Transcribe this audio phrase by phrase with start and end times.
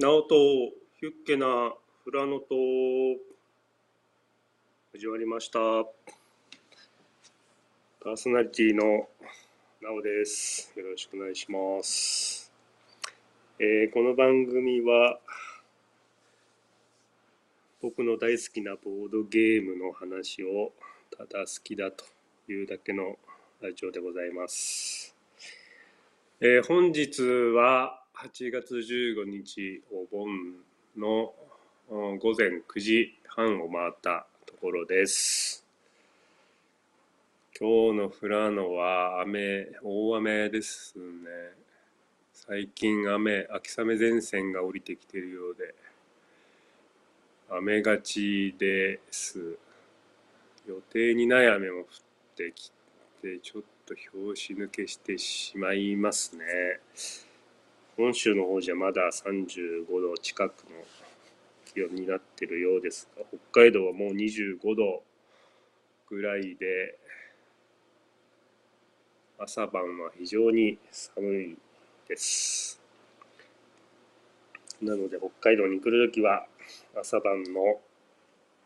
[0.00, 0.34] ナオと
[0.98, 1.74] ヒュッケな
[2.04, 2.54] フラノと
[4.94, 5.58] 始まりました。
[8.02, 9.10] パーソナリティの
[9.82, 10.72] ナオです。
[10.74, 12.50] よろしくお願いします、
[13.58, 15.18] えーこの番組は
[17.82, 20.72] 僕の大好きなボードゲームの話を
[21.14, 22.06] ただ好きだと
[22.50, 23.18] いうだけの
[23.60, 25.14] ラジオでございます。
[26.40, 27.20] えー本日
[27.54, 30.28] は8月15日お盆
[30.94, 31.32] の
[31.88, 35.64] 午前9時半を回ったところです。
[37.58, 41.02] 今日の富良野は雨、大雨ですね。
[42.34, 45.74] 最近雨、秋雨前線が降りてきているようで、
[47.48, 49.56] 雨がちです。
[50.68, 51.86] 予定にない雨も降っ
[52.36, 52.70] てき
[53.22, 56.44] て、ちょっと拍子抜けしてしまいますね。
[58.00, 60.70] 本州の方じゃまだ35度近くの
[61.66, 65.02] 気温になってるようですが、北海道はもう25度
[66.08, 66.98] ぐらいで、
[69.38, 71.58] 朝晩は非常に寒い
[72.08, 72.80] です。
[74.80, 76.46] なので北海道に来るときは
[76.98, 77.80] 朝晩の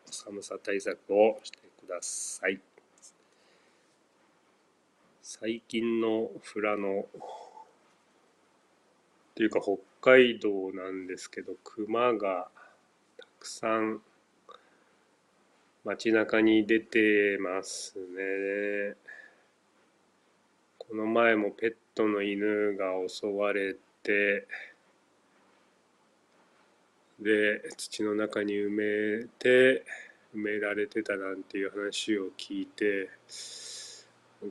[0.05, 2.61] 寒さ対策をしてください。
[5.21, 7.05] 最近の富良野
[9.35, 12.47] っていうか北海道なんですけど熊が
[13.17, 13.99] たくさん
[15.83, 18.95] 街中に出てますね。
[20.77, 24.47] この前もペットの犬が襲われて
[27.19, 29.85] で土の中に埋めて
[30.33, 33.09] 埋められてたなんていう話を聞いて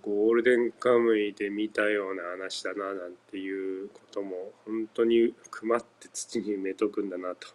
[0.03, 7.49] ゴールデンカムイで見たような話だななんていうことも本当に熊って土に埋めとくんだなと。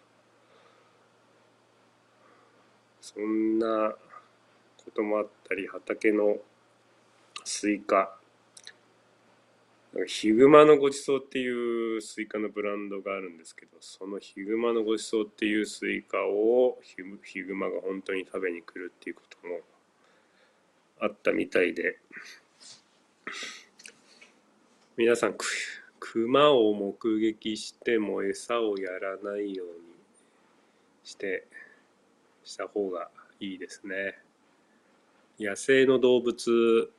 [3.00, 3.94] そんな
[4.84, 6.36] こともあったり畑の
[7.44, 8.16] スイカ。
[10.06, 19.58] ヒグマのごちそうっていうスイカのブランドがあるんですけどそのヒグマのごちそうっていうスイカをヒグヒグマが本当に食べに来るっていうことも
[21.00, 21.98] あったみたいで。
[24.96, 25.46] 皆さんく
[25.98, 29.74] 熊を目撃しても餌をやらないように
[31.04, 31.46] して
[32.44, 34.18] した方がいいですね。
[35.38, 36.90] 野生の動物、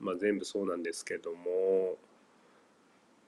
[0.00, 1.96] まあ、全部そうなんですけども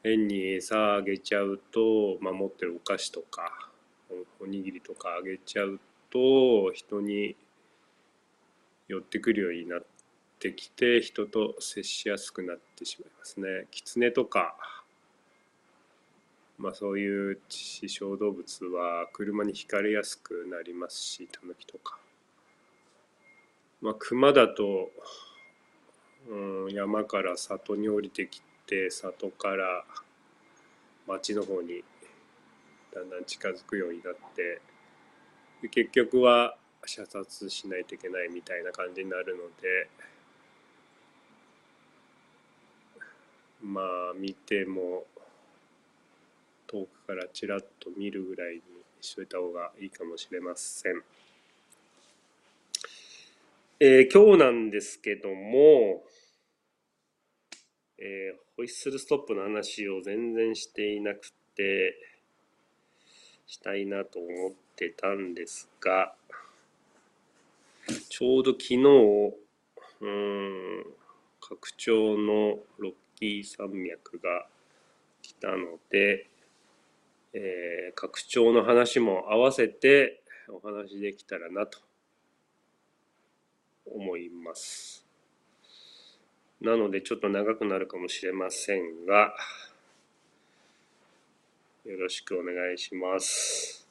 [0.02, 3.52] 変に餌あげちゃうと、まあ、持ってるお菓子とか
[4.40, 5.78] おおにぎりとかあげちゃう
[6.10, 7.36] と人に
[8.88, 9.82] 寄ってくるようになっ
[10.38, 13.66] てきて人と接しやすくなってしまいますね。
[13.70, 14.56] キツネとか、
[16.58, 21.98] まあ、そういう視小動物は車にひかれやすくなりますしタヌキとか。
[23.80, 24.90] まあ、熊だと、
[26.28, 29.84] うん、山から里に降りてきて里から
[31.06, 31.84] 町の方に
[32.94, 34.60] だんだん近づくようになって
[35.70, 39.88] 結局は射殺しないといけないみたいな感じになるので
[43.62, 45.04] まあ見ても
[46.66, 48.62] 遠くからちらっと見るぐらいに
[49.00, 51.02] しといた方がいいかもしれません。
[53.80, 56.02] えー今日なんですけども、
[57.98, 61.94] えーホイッスルストップの話を全然していなくて
[63.46, 66.12] したいなと思ってたんですが
[68.08, 68.76] ちょうど昨日
[70.00, 70.84] うん
[71.40, 74.46] 拡張のロッキー山脈が
[75.22, 76.28] 来たので、
[77.32, 81.80] えー拡張の話も合わせてお話できたらなと
[83.86, 85.04] 思います。
[86.60, 89.34] なのでちょっと長くなるかもしれませんが、
[91.84, 93.88] よろしくお願いします。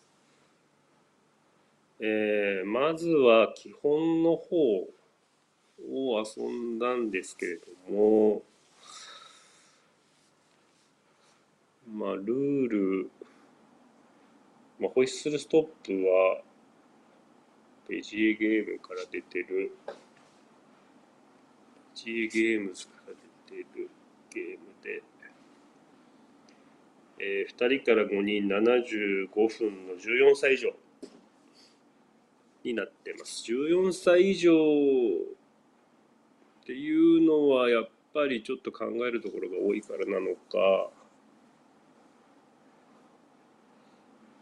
[1.99, 4.55] えーまずは基本の方
[5.91, 7.55] を遊んだんですけれ
[7.89, 8.41] ども、
[11.89, 13.09] まあ、ルール、
[14.79, 16.41] まあ、ホイッスルストップは、
[17.87, 19.93] ベジーゲームから出てる、ベ
[21.95, 23.13] ジーゲームズから
[23.49, 23.89] 出てる
[24.33, 25.01] ゲームで、
[27.19, 30.75] えー2人から5人75分の14歳以上
[32.63, 33.43] になってます。
[33.49, 34.55] 14歳以上っ
[36.65, 40.91] ていうのはやっぱりちょっと考えるところが多いからなのか、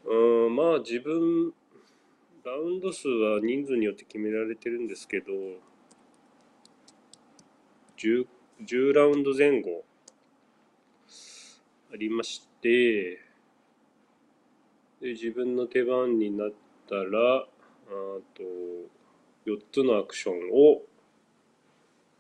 [0.06, 1.54] うんまあ自分
[2.44, 5.32] ラウンド数は人数によって決められてるんですけど
[7.98, 8.28] 10,
[8.64, 9.84] 10ラウンド前後
[11.92, 13.20] ありまして
[15.02, 16.50] で自分の手番になっ
[16.88, 17.02] たら
[17.40, 17.48] あ
[18.34, 18.44] と
[19.46, 20.82] 4つのアクションを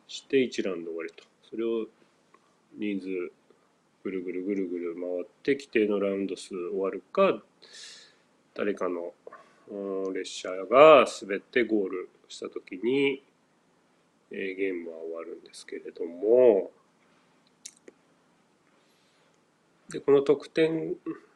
[0.08, 1.24] して1ラウンド終わりと。
[1.50, 1.88] それを
[2.78, 3.08] 人数
[4.04, 7.42] ぐるぐるぐるぐる回って規定のラウンド数終わるか
[8.54, 9.14] 誰かの
[10.14, 13.24] 列車が滑ってゴールした時に、
[14.32, 16.72] えー、ゲームは終わるんですけれども
[19.90, 20.96] でこの得点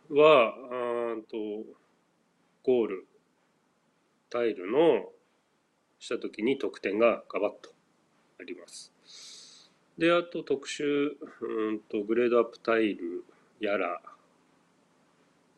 [0.10, 1.38] はあと
[2.64, 3.08] ゴール
[4.30, 5.10] タイルの
[6.00, 7.72] した時に得点がガバッと
[8.40, 8.92] あります。
[9.98, 10.84] であと特殊
[11.42, 13.25] うんとグレードアップタイル
[13.60, 14.02] やら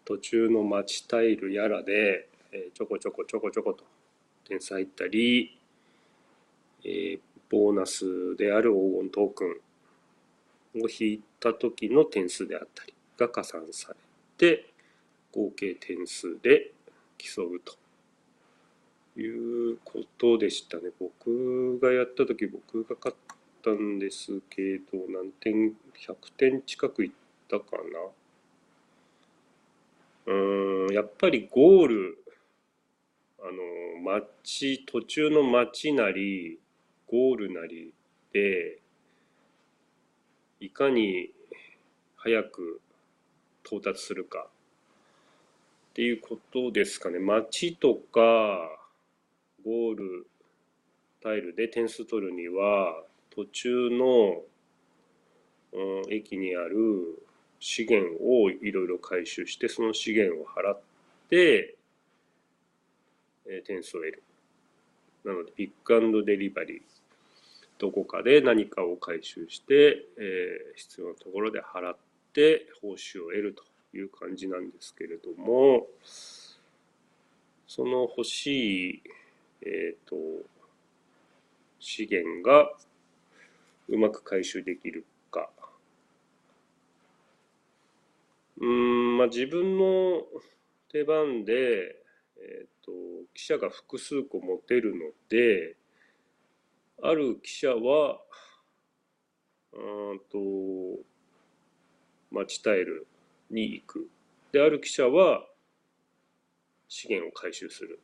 [0.05, 3.83] 途中の待ちタイルやらで、えー、ちょこちょこちょこちょこと
[4.47, 5.57] 点数入ったり、
[6.83, 7.19] えー、
[7.49, 9.45] ボーナスである黄金トーク
[10.79, 13.95] ンを引いた時の点数であったりが加算され
[14.37, 14.65] て
[15.31, 16.71] 合計点数で
[17.17, 17.77] 競うと
[19.19, 20.83] いうことでしたね。
[20.99, 23.17] 僕がやった時僕が勝っ
[23.63, 27.11] たんですけど何点100点近くいっ
[27.49, 27.81] たかな。
[30.25, 30.33] う
[30.91, 32.23] んやっぱりゴール
[33.39, 36.59] あの街途中の街なり
[37.07, 37.93] ゴールなり
[38.33, 38.79] で
[40.59, 41.31] いかに
[42.15, 42.81] 早く
[43.65, 44.47] 到達するか
[45.91, 47.19] っていうことですかね。
[47.19, 48.21] 街とか
[49.65, 50.27] ゴール
[51.21, 54.41] タイルで点数取るには途中の、
[55.73, 57.23] うん、駅にある
[57.61, 60.81] 資源をいろいろ回収してその資源を払っ
[61.29, 61.75] て、
[63.45, 64.23] えー、点数を得る。
[65.23, 66.81] なのでピックデリバリー
[67.77, 71.97] どこかで何かを回収して、えー、必要なところで払っ
[72.33, 73.63] て報酬を得ると
[73.97, 75.85] いう感じなんですけれども
[77.67, 79.01] その欲しい
[79.63, 80.15] えっ、ー、と、
[81.79, 82.71] 資源が
[83.89, 85.49] うまく回収できるか。
[88.59, 90.23] うん、まあ自分の
[90.91, 91.95] 手番で、
[92.37, 92.91] え、ー、と、
[93.33, 95.75] 記者が複数個持てるので、
[97.01, 98.19] ある記者は、
[99.73, 101.01] うんと、
[102.29, 103.07] マチタイル
[103.49, 104.09] に行く。
[104.51, 105.45] で、ある記者は
[106.87, 107.99] 資源を回収する。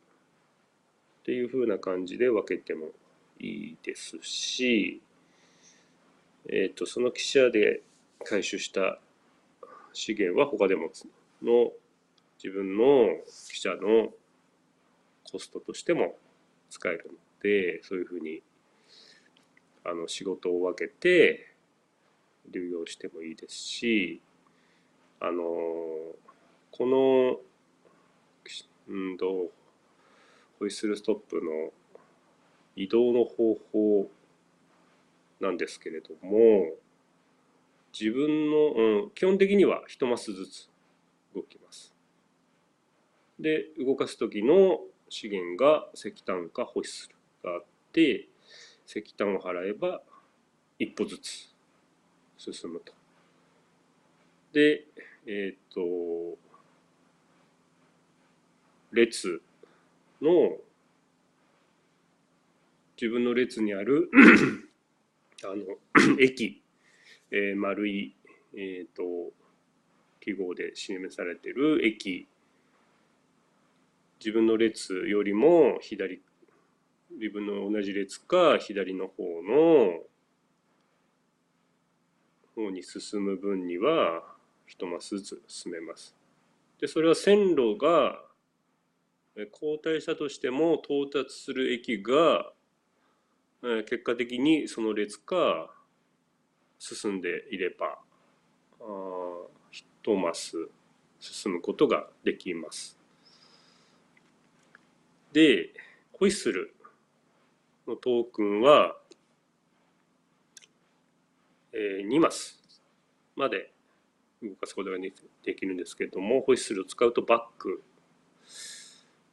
[1.22, 2.92] っていう風な感じで分けても
[3.40, 5.02] いいですし、
[6.50, 7.82] えっ、ー、と、その記者で
[8.24, 9.00] 回収した
[9.98, 10.92] 資源は他でも
[11.42, 11.72] の。
[12.42, 13.18] 自分の
[13.52, 14.10] 記者の
[15.24, 16.16] コストとしても
[16.70, 18.44] 使えるので、そういうふうに
[19.84, 21.56] あの仕事を分けて
[22.52, 24.22] 流用してもいいですし、
[25.20, 27.40] あの、この、
[28.88, 29.50] うんと、
[30.60, 31.74] ホイッスルストップの
[32.76, 34.12] 移動の方法
[35.40, 36.72] なんですけれども
[38.00, 40.70] 自分の、うん、基本的には一マスずつ
[41.34, 41.94] 動きます。
[43.40, 44.80] で動かす時の
[45.10, 47.10] 資源が石炭かホイッス
[47.44, 48.28] ルがあって
[48.86, 50.02] 石炭を払えば
[50.80, 51.54] 一歩ずつ
[52.38, 52.94] 進むと。
[54.54, 54.86] で
[55.26, 56.38] えっ、と
[58.92, 59.42] 列
[60.22, 60.58] の
[63.00, 64.10] 自分の列にある
[65.44, 66.64] あの 駅、
[67.32, 68.16] えー、丸い、
[68.56, 69.34] えーと、
[70.20, 72.28] 記号で示されている駅
[74.20, 76.22] 自分の列よりも左
[77.12, 80.02] 自分の同じ列か左の方の
[82.56, 84.24] 方に進む分には
[84.66, 86.16] 一マスずつ進めます。
[86.80, 88.20] でそれは線路が
[89.54, 92.52] 交代したとしても到達する駅が
[93.62, 95.74] 結果的にその列か
[96.80, 98.00] 進んでいれば
[99.72, 100.70] 一マス
[101.20, 102.98] 進むことができます。
[105.34, 105.74] で、
[106.14, 106.74] ホイッスル
[107.88, 108.96] のトークンは、
[111.74, 112.62] えー、2マス
[113.36, 113.72] まで
[114.42, 115.12] 動かすことがで
[115.56, 117.84] きるんですけども、ホイッスルを使うとバック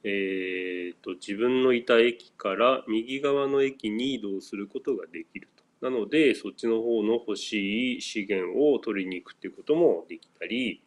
[0.07, 5.49] えーと、自分のいた駅から右側の駅に移動することができる。
[5.85, 10.81] なのでそっちの方の欲しい資源を取りに行くっていうこともできたり、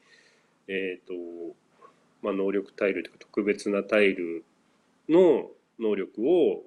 [0.67, 1.13] えーと
[2.23, 4.43] まあ、能力タイルとか特別なタイル
[5.07, 6.63] の能力を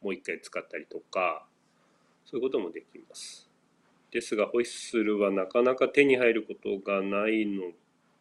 [0.00, 1.44] もう一回使ったりとか
[2.24, 3.48] そういうこともできます。
[4.12, 7.72] ですがホイッスルはなかなか手に入ることがないの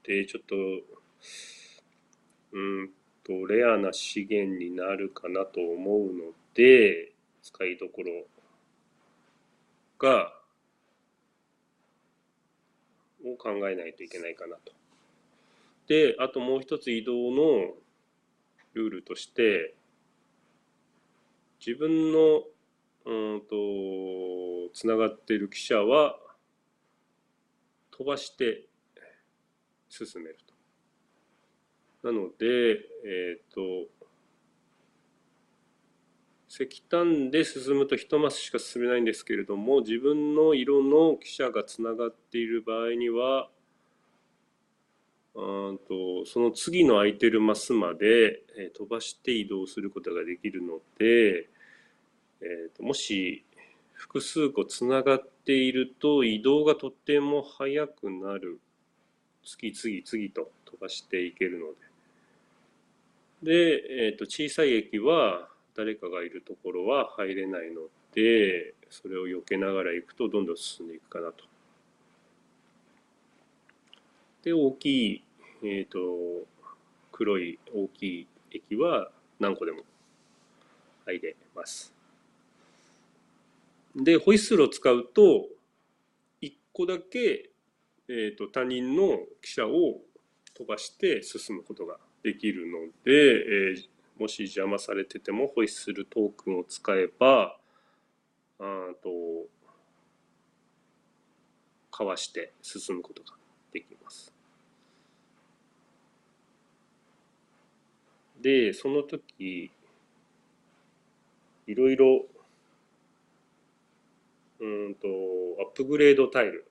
[0.02, 0.56] でちょっと
[2.52, 2.90] うん
[3.24, 7.12] とレアな資源になるかなと思うので
[7.44, 8.26] 使いどころ
[10.06, 10.32] が
[13.26, 14.72] を考えないといけないかなと。
[15.88, 17.74] であともう一つ移動の
[18.74, 19.74] ルールとして
[21.66, 22.44] 自分の
[23.06, 23.56] うんと
[24.74, 26.18] つながっている記者は
[27.92, 28.68] 飛ばして
[29.90, 30.38] 進める
[32.02, 32.12] と。
[32.12, 32.46] なので、
[33.06, 33.90] えっ、ー、と
[36.58, 43.50] 石炭で進むと1マスしか進めないんですけれども自分の色の記者がつながっている場合には
[45.36, 51.50] うんとその次の空いてるマスまで、え飛ばして移動することができるので、
[52.40, 53.44] えーと、もし
[53.92, 58.62] 複数個つながっていると移動がとても速くなる。
[59.44, 61.68] 次々次と飛ばしていけるの
[63.44, 63.52] で。
[63.52, 67.82] で、えーと、小さい駅は誰かがいるところは入れないの
[68.14, 71.44] でそれを避けながら行くとどんどん進んでいくかなと。
[74.44, 75.24] で大きい、
[75.64, 76.46] えーと
[77.12, 79.84] 黒い大きい駅は何個でも
[81.06, 81.94] 入れます。
[83.96, 85.48] でホイッスルを使うと
[86.42, 87.50] 1個だけ、
[88.10, 90.02] えーと、他人の記者を
[90.54, 97.58] 飛ばして進むことができるので、えー、もし邪魔されててもホイッスルトークンを使えば
[98.60, 98.64] あ
[99.04, 99.10] と
[101.92, 103.38] かわして進むことが
[103.72, 104.34] できます。
[108.42, 109.72] でその時
[111.68, 112.26] いろいろ
[114.60, 115.08] うんと
[115.60, 116.66] アップグレードタイル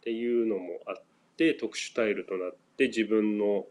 [0.00, 1.02] っていうのもあっ
[1.36, 3.66] て特殊タイルとなって自分の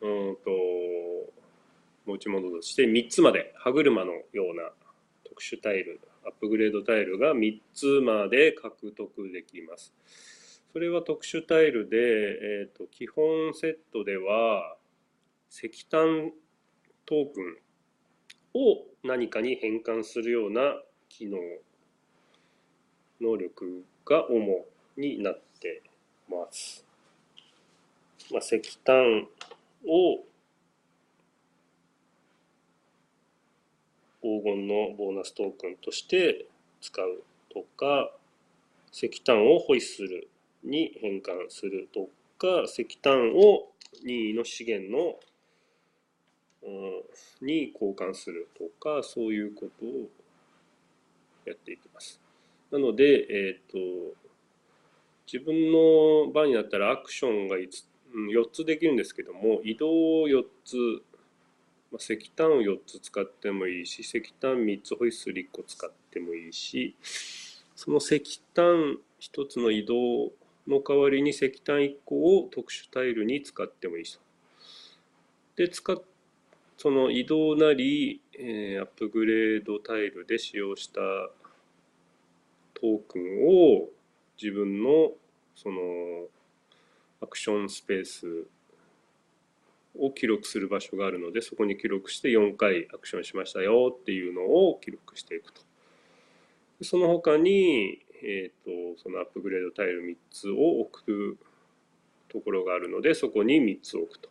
[0.00, 0.50] うんと
[2.06, 4.70] 持ち物として3つまで歯車のような
[5.24, 9.92] 特殊タイルアップグレードタイルが3つまで獲得できます。
[10.72, 14.76] それは特殊タイルで、えーと、基本セットでは
[15.50, 16.32] 石炭
[17.06, 17.56] トークン
[18.54, 20.60] を何かに変換するような
[21.08, 21.38] 機能
[23.20, 25.82] 能力が主になって
[26.28, 26.84] ます。
[28.30, 29.26] まあ、石炭
[29.86, 30.24] を
[34.22, 36.46] 黄金のボーナストークンとして
[36.80, 38.10] 使うとか
[38.92, 40.28] 石炭をホイッスル
[40.64, 43.68] に変換するとか石炭を
[44.04, 45.16] 任意の資源の
[47.40, 50.08] に交換するとかそういうことを
[51.44, 52.20] やっていきます。
[52.72, 54.16] なので、え、ー、と
[55.32, 57.68] 自分の場になったらアクションが 5,
[58.16, 60.76] うん4つできるんですけども移動を4つ、
[61.92, 66.96] まあ、石炭を4つ使ってもいいし石炭3つホイッスル1個使ってもいいし
[67.74, 70.32] その石炭1つの移動
[70.66, 74.18] の代わりに石炭1個を特殊タイルに使ってもいいと。
[75.56, 76.02] で使
[76.78, 81.00] その移動なり、えー、アップグレードタイルで使用した
[82.74, 83.88] トークンを
[84.40, 85.12] 自分の
[85.54, 86.26] その
[87.20, 88.46] アクションスペース
[89.98, 95.62] を記録する場所があるのでそこに記録して4回アクションしましたよっていうのを記録していくと。
[96.82, 101.38] その他に、えーと、そのアップグレードタイル3つを置く
[102.28, 104.28] ところがあるのでそこに3つ置くと。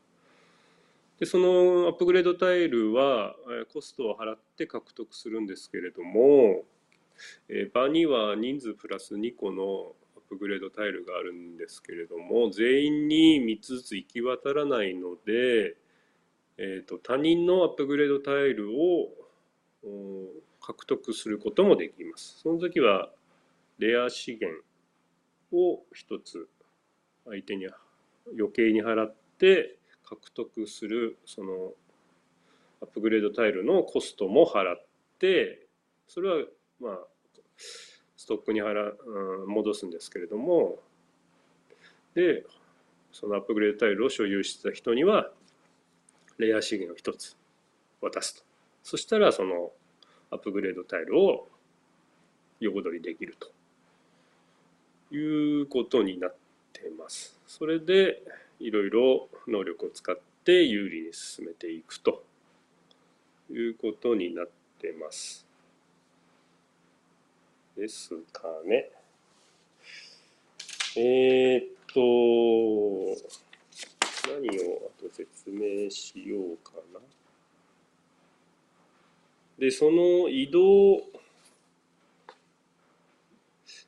[1.20, 3.36] でそのアップグレードタイルは
[3.74, 6.66] コストを払って獲得するんですけれども、
[7.48, 9.94] え場には人数プラス2個の
[10.30, 15.76] プグレードタイルがあるんですけれども全員に3つずつ行き渡らないので、
[16.58, 19.10] えーと、他人のアップグレードタイルを
[20.62, 22.40] 獲得することもできます。
[22.42, 23.12] その時は
[23.78, 24.64] レア資源
[25.52, 26.48] を1つ
[27.26, 27.68] 相手に
[28.38, 31.74] 余計に払って獲得するその
[32.82, 34.86] アップグレードタイルのコストも払っ
[35.20, 35.68] て
[36.08, 36.46] それは
[36.80, 37.00] まあ
[38.26, 40.80] ストックに払、うん、戻すんですけれども
[42.16, 42.44] で
[43.12, 45.30] そのアップグレードタイルを所有してた人には
[46.40, 47.38] レア資源を一つ
[48.02, 48.44] 渡すと
[48.84, 49.72] そしたらその
[50.32, 51.48] アップグレードタイルを
[52.60, 56.36] 横取りできるということになっ
[56.74, 57.40] てます。
[57.48, 58.22] それで、
[58.60, 62.24] いろいろ能力を使って有利に進めていくと
[63.52, 65.45] いうことになってます。
[67.76, 68.90] ですかね。
[70.98, 72.02] えー、っと、
[74.32, 77.02] 何をあと説明しようかな。
[79.60, 81.04] で、その移動、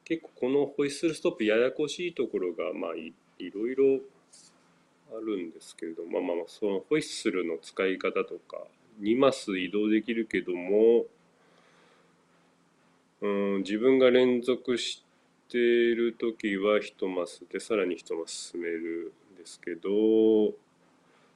[0.03, 3.99] 結構このホイッスルストップややこしいところが、まあい、いろいろ
[5.11, 8.57] あるんですけれども、まあまあ、そのホイッスルの使い方とか、
[9.01, 11.05] 2マス移動できるけども、
[13.21, 15.03] うん、自分が連続し
[15.49, 20.53] ている時は1マスでさらに1マス進めるんですけど、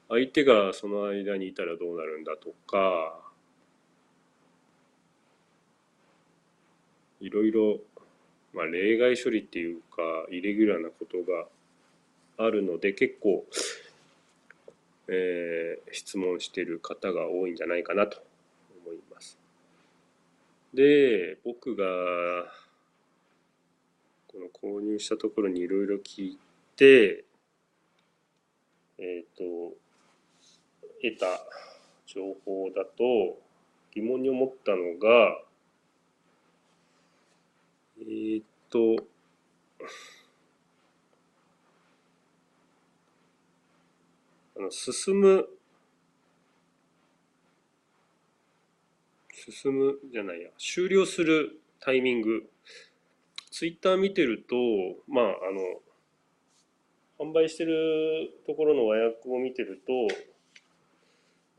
[0.08, 3.18] 相手がその間にいたらどうなるんだとか、
[7.22, 7.78] いろいろ、
[8.52, 11.46] まあ、例外処理っていうかイレギュラーなことが
[12.44, 13.44] あるので結構、
[15.08, 18.18] えー、質問してる方が多いんじゃないかなと。
[20.74, 21.84] で僕が
[24.26, 26.38] この購入したところにいろいろ聞い
[26.76, 27.24] て
[28.98, 29.74] えっ、ー、と
[31.02, 31.26] 得た
[32.06, 33.38] 情報だと
[33.94, 35.42] 疑問に思ったのが
[38.04, 38.96] えー、っと、
[44.56, 45.48] あの進む、
[49.50, 52.48] 進むじゃないや、終了するタイミング。
[53.50, 54.54] ツイッター見てると、
[55.08, 55.28] まあ、あ
[57.24, 59.92] の、販売してるところの和訳を見てると、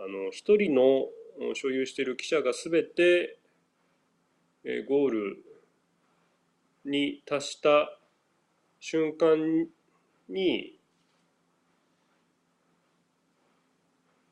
[0.04, 1.08] あの、一人の
[1.56, 3.38] 所有している記者がすべて、
[4.88, 5.44] ゴール
[6.86, 7.98] に達した
[8.80, 9.68] 瞬間
[10.30, 10.80] に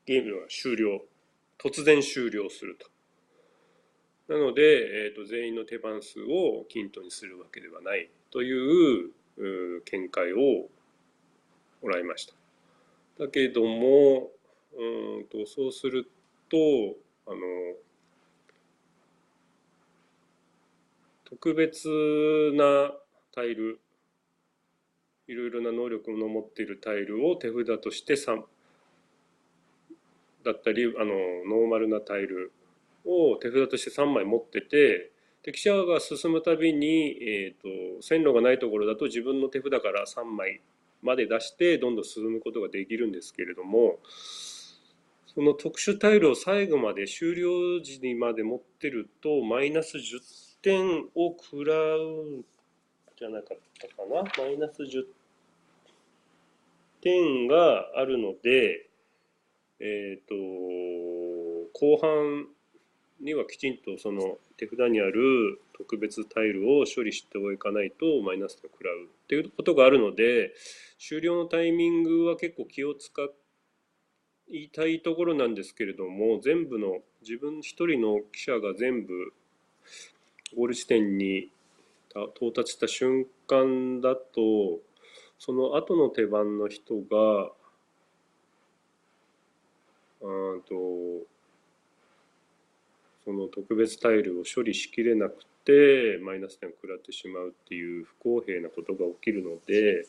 [0.06, 1.02] ゲームが終了。
[1.58, 2.90] 突然終了すると。
[4.32, 9.10] なので、えーと、全員の手番数を均等にするわけではないという
[9.84, 10.70] 見解を
[11.82, 12.32] もらいました。
[13.24, 14.30] だけども
[14.74, 16.10] うんとそうする
[16.48, 16.56] と
[17.26, 17.36] あの
[21.26, 21.90] 特別
[22.54, 22.90] な
[23.34, 23.80] タイル
[25.28, 28.42] いろいろな能力の持っているタイルを手札として3
[30.42, 31.14] だったりあの
[31.46, 32.50] ノーマルなタイル
[33.04, 35.10] を手札として3枚持ってて
[35.42, 40.60] 敵者が進むたびに、えーと、線路がないところだと自分の手札から3枚
[41.02, 43.98] まで出してどんどん進むことができるんですけれども
[45.34, 50.00] その特殊タイルを最後まで終了時にまで持ってるとマイナス10
[50.62, 52.44] 点を食らう
[53.18, 54.22] じゃなかったかな？
[54.44, 55.04] マイナス10
[57.00, 58.88] 点があるので、
[59.80, 60.34] えっ、ー、と、
[61.72, 62.46] 後半
[63.22, 70.52] にはきちんとその手札にある特別タイルを処理しておかないとマイナスが食らうっていうことがあるので
[70.98, 73.12] 終了のタイミングは結構気を使
[74.48, 79.32] いたいところなんですけれども全部の自分一人の記者が全部
[80.56, 81.48] ゴール地点に
[82.36, 84.80] 到達した瞬間だと
[85.38, 87.52] その後の手番の人が
[90.20, 91.31] うんと
[93.24, 100.06] その特別タイルを処理しきれなくてマイナス点を食らってしまうっていう不公平なことが起きるので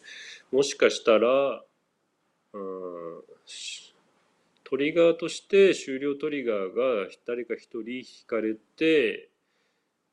[0.51, 1.61] もしかしたら
[2.53, 3.21] うん
[4.63, 9.29] トリガーとして終了トリガーが誰か一人引かれて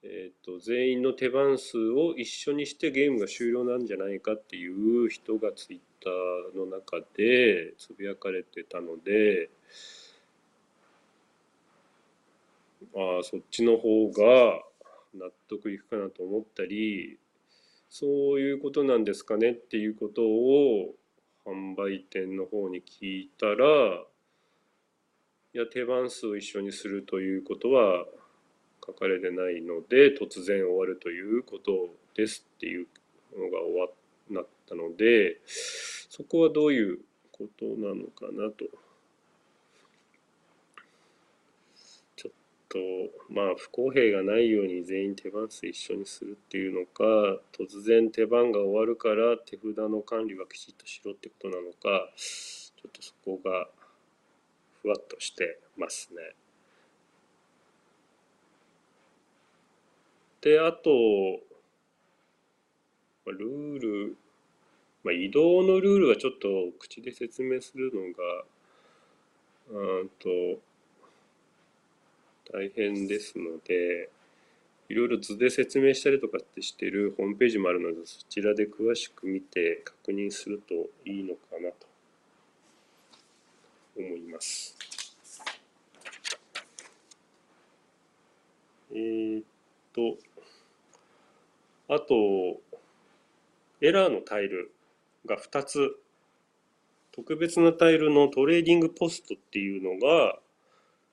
[0.03, 9.51] えーと、全員の手番数を一緒にしてゲームが終了なんじゃないかっていう人がツイッターの中でつぶやかれてたので
[12.95, 14.63] あそっちの方が
[15.15, 17.19] 納得いくかなと思ったり
[17.89, 20.95] そういうことなんですかねっていうことを
[21.45, 23.55] 販売店の方に聞いたら
[25.53, 28.07] いや手番数を一緒にするということは
[28.87, 32.87] 書かれてないので突然終わるということですっていう
[33.37, 33.81] のが終
[34.37, 36.99] わったのでそこはどういう
[37.33, 38.65] ことなのかなと。
[42.17, 42.33] ちょっ
[42.71, 42.79] と
[43.29, 47.05] まあ不公平がないように全員手番数一緒にするっていうのか
[47.53, 53.67] 突然手番が終わるから手札の管理はきちっとしろってことなのかちょっとそこが
[54.83, 56.23] ふわっとしてますね。
[60.41, 60.91] であと
[63.27, 64.17] ルール
[65.03, 68.45] まあ、移動のルールはちょっと口で説明するのが
[69.71, 70.61] うんと
[72.53, 74.11] 大変ですので
[74.89, 80.75] いろいろ図で説明したりとかってしてるホームページもあるのでそちらで詳しく見て確認すると
[81.09, 81.87] いいのかなと
[83.97, 84.77] 思います。
[88.93, 89.45] えー、っ
[89.95, 90.17] と
[91.89, 92.61] あと
[93.81, 94.73] エラーのタイル
[95.25, 95.97] が2つ
[97.13, 100.39] 特別なタイルのトレーディングポストっていうのが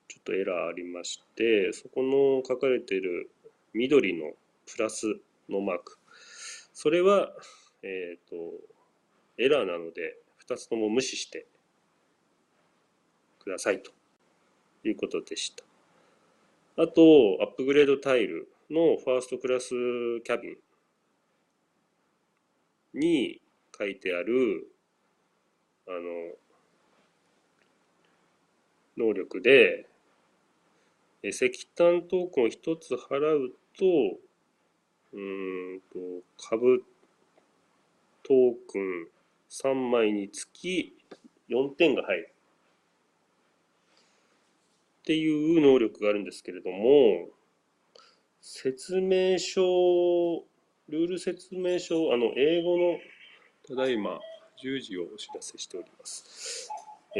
[0.08, 3.30] ちょっとエラーありましてそこの書かれている
[3.74, 4.32] 緑の
[4.66, 5.06] プラス
[5.48, 5.98] のマーク。
[6.72, 7.30] それは
[7.82, 8.36] えーっと、
[9.36, 10.16] エラーなので
[10.46, 11.46] 2つとも無視して
[13.38, 13.92] くださいと
[14.84, 15.64] いうことでした。
[16.82, 19.70] あとアップグレードタイルのファーストクラス
[20.24, 20.56] キャビ
[22.94, 23.40] ンに
[23.76, 24.70] 書いてある
[25.88, 26.36] あの
[28.96, 29.86] 能力で
[31.22, 33.84] 石炭トークンを一つ払うと
[35.12, 35.98] うんと
[36.36, 36.84] 株
[38.22, 39.08] トークン
[39.50, 40.94] 3枚につき
[41.48, 42.34] 4点が入る
[45.00, 47.28] っていう能力があるんですけれども
[48.40, 49.62] 説明書
[50.88, 52.98] ルール説明書あの英語の
[53.66, 54.18] ただいま
[54.62, 56.68] 10時をお知らせしております。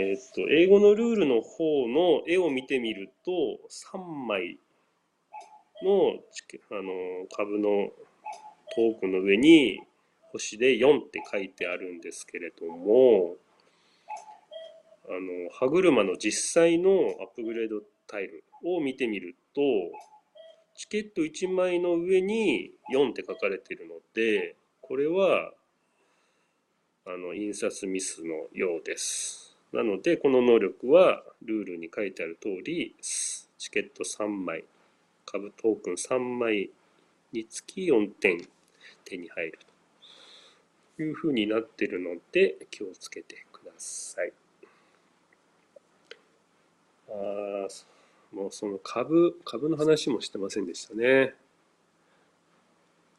[0.01, 3.33] えっと、英語のルールの方の絵を見てみると、
[3.69, 4.57] 3枚
[5.83, 6.13] の
[6.71, 7.91] あの株の
[8.77, 9.81] トークの上に
[10.31, 13.35] 星で4って書いてあるんですけれども、
[15.09, 19.61] あの歯車の実際のアップグレードタイルを見てみると、
[20.77, 25.51] チケット1枚の上に4って書かれてるので、これは
[27.05, 29.48] あの印刷ミスのようです。
[29.73, 34.65] なのでこの能力はルールに書いてある通りチケット3枚
[35.27, 36.71] 株トークン3枚
[37.33, 38.49] につき4点
[39.05, 39.59] 手に入る
[40.97, 44.33] というふうになっているので気をつけてください。
[47.11, 47.69] あ
[48.33, 51.35] もうその株株の話もしてませんでしたね。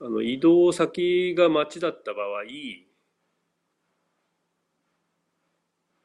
[0.02, 2.44] あの移動先が町だった場合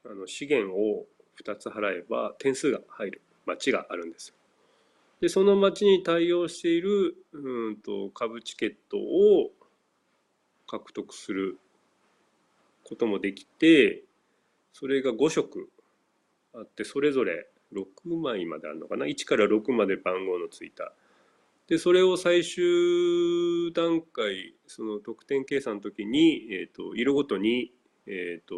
[0.07, 1.07] あの資源を
[1.43, 4.35] 2つ払えば点数が入る町があるんです。
[5.21, 9.51] でその町に対応しているうんと株チケットを
[10.67, 11.59] 獲得する
[12.83, 14.03] こともできて
[14.73, 15.71] それが5色
[16.55, 20.93] あってそれぞれ6枚まであるのかな？1から6まで番号のついた
[21.69, 27.73] でそれを最終段階その得点計算の時に、えーと、色ごとに、
[28.07, 28.55] えーと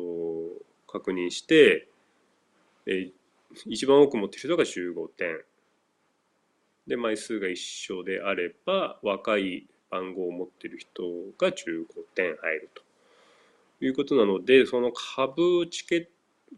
[0.96, 1.88] 確認して、
[2.86, 3.10] え
[3.66, 5.40] 一番多く持ってる人が15点
[6.86, 11.02] で枚数が一緒であれば若い番号を持ってる人
[11.38, 12.82] が15点入ると
[13.84, 16.10] いうことなのでその株チケット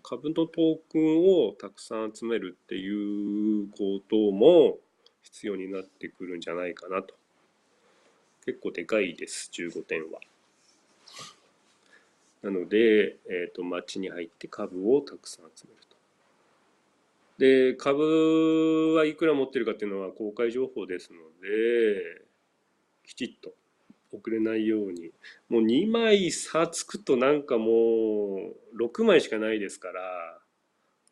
[0.03, 4.77] 株のトークンをたくさん集めるっていうことも
[5.23, 7.15] 必要になってくるんじゃないかなと
[8.45, 10.21] 結構でかいです15点は。
[12.49, 15.97] なので、えーと、町に入って株をたくさん集めると。
[17.37, 22.23] で株はいくら持ってるかっていうのは公開情報ですので
[23.07, 23.53] きちっと
[24.11, 25.13] 遅れないように
[25.49, 30.39] もう2枚差つくとなんかもう6枚しかないですから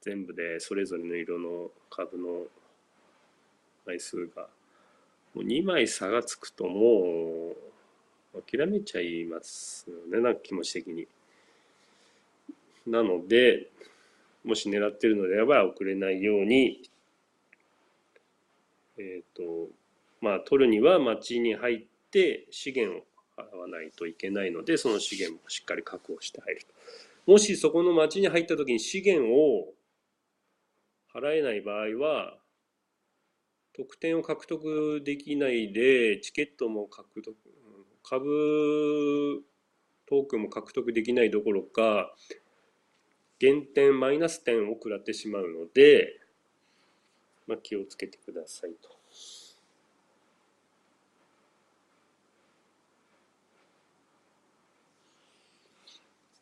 [0.00, 2.44] 全部でそれぞれの色の株の
[3.86, 4.48] 枚数が
[5.34, 7.52] もう2枚差がつくとも
[8.34, 11.06] う諦めちゃいますよねなんか気持ち的に。
[12.86, 13.70] なので、
[14.44, 16.82] もし狙ってるのであれば遅れないように、
[18.98, 19.68] えっ、ー、と、
[20.20, 23.02] まあ、取るには町に入って資源を
[23.36, 27.32] 払わないといけないので、その資源もしっかり確保して入ると。
[27.32, 29.74] もしそこの町に入った時に資源を
[31.12, 32.38] 払えない場合は、
[33.74, 37.36] 得点を獲得できないで、チケットも獲得、
[38.02, 39.44] 株
[40.06, 42.14] トークンも獲得できないどころか、
[43.38, 46.20] 減点マイナス点を食らってしまうので、
[47.46, 48.96] まあ、気をつけてくださいと。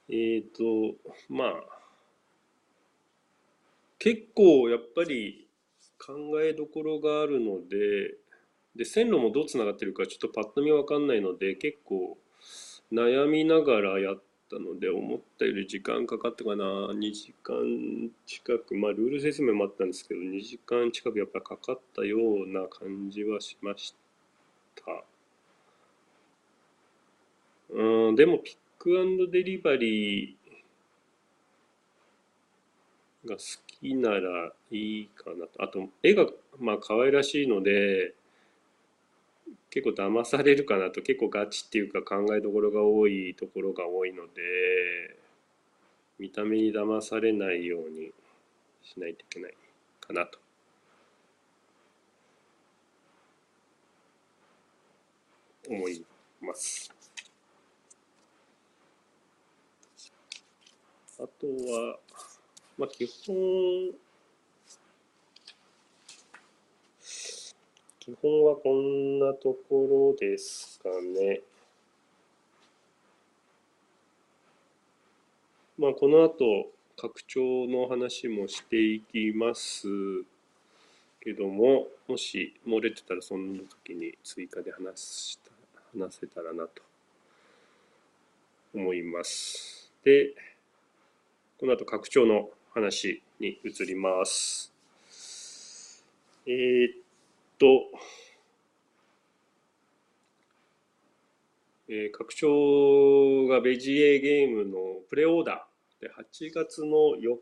[0.08, 0.96] えっ、ー、と
[1.28, 1.50] まあ
[3.98, 5.48] 結構やっぱり
[5.98, 8.14] 考えどころがあるので
[8.76, 12.18] で線路もどうつながってるかちょっとパッと見わかんないので結構
[12.92, 16.64] 悩みながらやったったので思ったより時間かかったかな。
[16.64, 18.74] 2時間近く。
[18.76, 23.94] まあルール説明もあったんですけど2時間近くやっぱかかったような感じはしまし
[24.76, 25.04] た。
[27.70, 35.62] うんでもピックデリバリーが好きならいいかなと。
[35.62, 36.26] あと絵が
[36.58, 38.14] まあ可愛らしいので
[39.74, 45.16] 結構騙されるかなと結構ガチっていうか考えどころが多いところが多いので
[46.16, 48.12] 見た目に騙されないように
[48.84, 49.54] しないといけない
[50.00, 50.38] かなと。
[55.68, 56.04] 思い
[56.40, 56.94] ます。
[61.18, 61.98] あとは、
[62.78, 63.92] まあ基本
[68.04, 71.40] 基本はこんなところですかね。
[75.78, 79.86] まあ、この後、拡張の話もしていきます
[81.18, 86.82] けども、もし漏れてたらその時に追加で話した話せたらなと
[88.74, 89.90] 思います。
[90.04, 90.34] で、
[91.58, 94.74] この後拡張の話に移ります。
[96.46, 97.03] えー、
[97.64, 97.90] と、
[101.88, 104.76] えー、拡張がベジエゲームの
[105.08, 107.38] プレオーダーで8月の4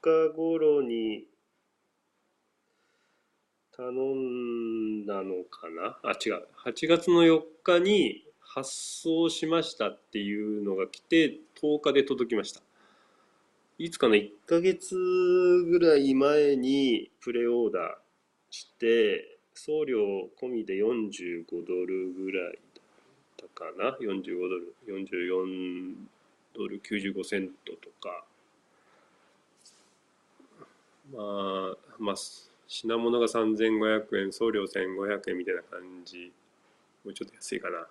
[0.00, 1.24] 日頃に
[3.76, 5.98] 頼んだのかな？
[6.02, 6.48] あ、違う。
[6.64, 8.70] 8月の4日に発
[9.02, 12.60] 送しましたっていうのが来て10日で届きました。
[13.78, 18.05] いつかの1ヶ月ぐらい前にプレオーダー
[18.56, 19.98] して送料
[20.40, 22.58] 込みで45ドルぐらい
[23.36, 25.94] だったかな？45ドル44
[26.54, 28.24] ドル95セントとか。
[31.12, 32.14] まあまあ
[32.66, 36.32] 品物が3500円送料1500円みたいな感じ。
[37.04, 37.86] もうちょっと安いかな。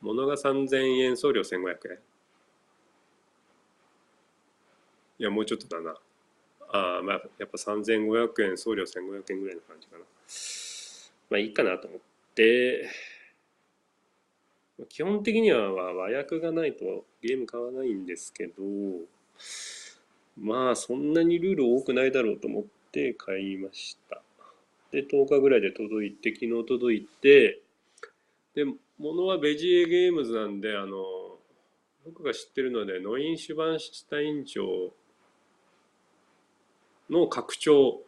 [0.00, 1.98] 物が3000円送料1500円。
[5.20, 5.94] いやもうちょっとだな。
[6.72, 10.04] あまあやっぱ3500円送料1500円ぐらいの感じかな。
[11.30, 12.00] まあいいかなと思っ
[12.34, 12.90] て。
[14.88, 18.62] 基本的には和訳がないとゲーム買わないんですけど
[20.36, 24.22] まあそんなにルール多くないだろうと思って買いました。
[24.90, 27.60] で10日ぐらいで届いて昨日届いて
[28.54, 28.64] で
[28.98, 31.04] 物はベジエゲームズなんであの
[32.04, 34.92] 僕が知ってるのでノイン・シュバンシュタイン長
[37.12, 38.00] の拡張、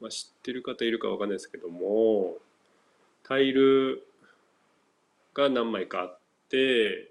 [0.00, 2.34] まあ、知ってる方いるかわかんないですけども
[3.22, 4.06] タイル
[5.34, 6.18] が何枚かあっ
[6.48, 7.10] て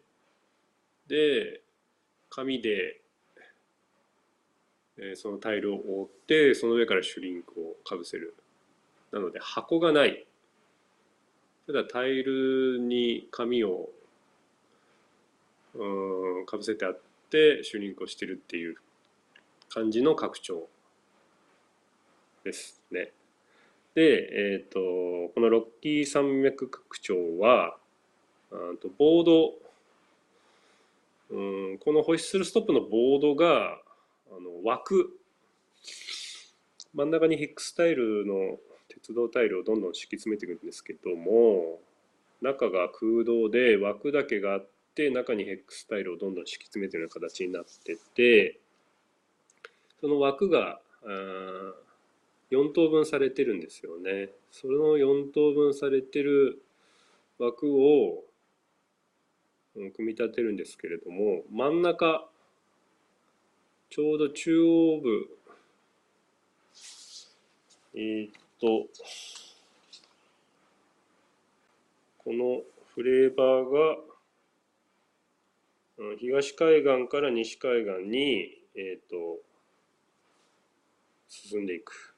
[1.08, 1.62] で
[2.30, 3.02] 紙で、
[4.98, 8.36] えー、そのタイルを覆ってその上からシュリンクをかぶせる。
[9.12, 10.26] なので箱がない。
[11.66, 13.90] ただタイルに紙を
[15.74, 18.76] うんかぶせてあってシュリンクをしてるっていう
[19.70, 20.68] 感じの拡張。
[22.50, 23.12] ですね。
[23.94, 27.78] で、えっ、ー、と、このロッキー山脈拡張は、
[28.82, 29.54] とボード、
[31.30, 33.80] うん、このホイッスルストップのボードが、
[34.32, 35.20] あの枠、
[36.96, 38.58] 真ん中にヘックスタイルの
[38.88, 41.80] 鉄道タイルをどんどん敷き詰めていくんですけども、
[42.42, 48.60] 中が空洞で枠だけがあって、中にヘックスタイルをどんどん敷き詰めてるような形になってて、
[50.02, 51.74] その枠が、あ
[52.52, 54.30] 4等分されてるんですよね。
[54.52, 56.64] その4等分されてる
[57.38, 58.24] 枠を
[59.74, 62.28] 組み立てるんですけれども真ん中
[63.90, 65.40] ちょうど中央部
[67.96, 68.88] えー、っと
[72.18, 72.62] この
[72.94, 73.98] フレーバーが
[76.20, 79.40] 東海岸から西海岸に、えー、っと
[81.28, 82.09] 進んでいく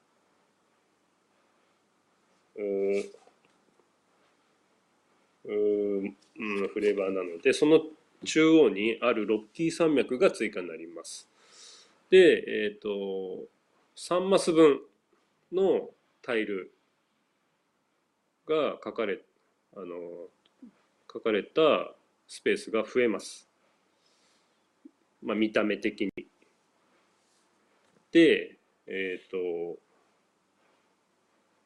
[6.74, 7.82] フレーバーなのでその
[8.26, 11.28] 中央にあるロッキー山脈が追加になります。
[12.10, 13.48] で、えっ、ー、と
[13.96, 14.80] 3マス分
[15.52, 15.90] の
[16.22, 16.72] タイル
[18.48, 19.20] が書かれ
[19.76, 19.86] あの
[21.12, 21.94] 書かれた
[22.28, 23.48] スペースが増えます。
[25.24, 26.12] まあ、見た目的に。
[28.12, 29.78] で、えっ、ー、と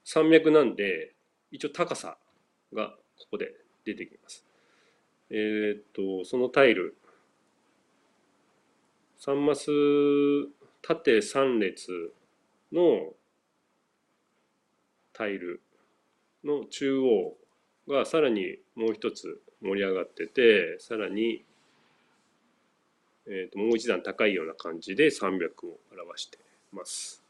[0.05, 1.13] 山脈なんで
[1.51, 2.17] 一応高さ
[2.73, 3.51] がここで
[3.83, 4.45] 出てきます。
[5.31, 6.95] えーっとそのタイル
[9.19, 9.65] 3マス
[10.83, 12.13] 縦3列
[12.71, 13.13] の
[15.11, 15.61] タイル
[16.43, 17.35] の中央
[17.87, 21.43] がさらにもう一つ盛り上がっててさらに、
[23.25, 26.37] えー、ともう一段高いような感じで300を表して
[26.71, 27.24] ます。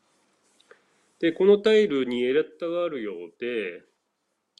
[1.25, 3.81] でこのタイルにエレッタがあるようで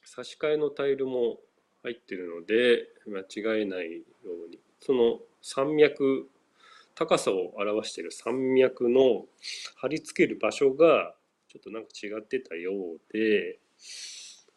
[0.04, 1.38] 差し替えのタイルも
[1.84, 4.02] 入ってるので間違えないよ
[4.48, 4.58] うに。
[4.80, 6.28] その山脈
[6.96, 9.26] 高さを表している山脈の
[9.76, 11.14] 貼り付ける場所が
[11.48, 13.60] ちょっとなんか違ってたようで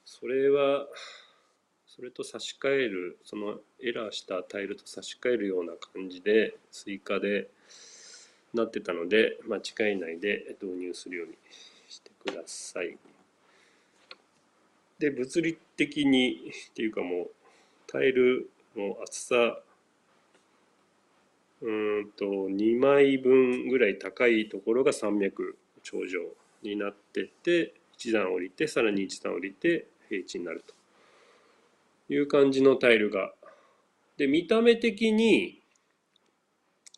[0.07, 0.87] それは
[1.87, 7.51] それと差し替えるそのエラーしたタイルと差し替えるような感じで追加で
[8.55, 11.35] なってたので間違えないで導入するように
[12.31, 12.97] ください。
[14.99, 17.31] で物理的にっていうかもう
[17.87, 19.59] タイルの厚さ
[21.61, 25.33] うんと2枚分ぐらい高いところが300
[25.83, 26.21] 頂上
[26.63, 30.75] になってて1段降りてさらに1段降りて平地になると
[32.13, 33.33] いう感じのタイルが
[34.17, 35.61] で見た目的に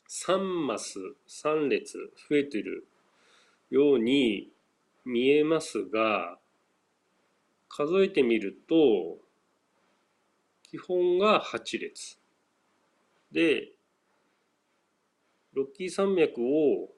[0.09, 2.87] 3マス3列増えてる
[3.71, 4.49] ように
[5.05, 6.39] 見えますが
[7.69, 9.19] 数えてみると
[10.71, 12.19] 基本が8列
[13.33, 13.73] で
[15.55, 16.89] ロッキー山脈を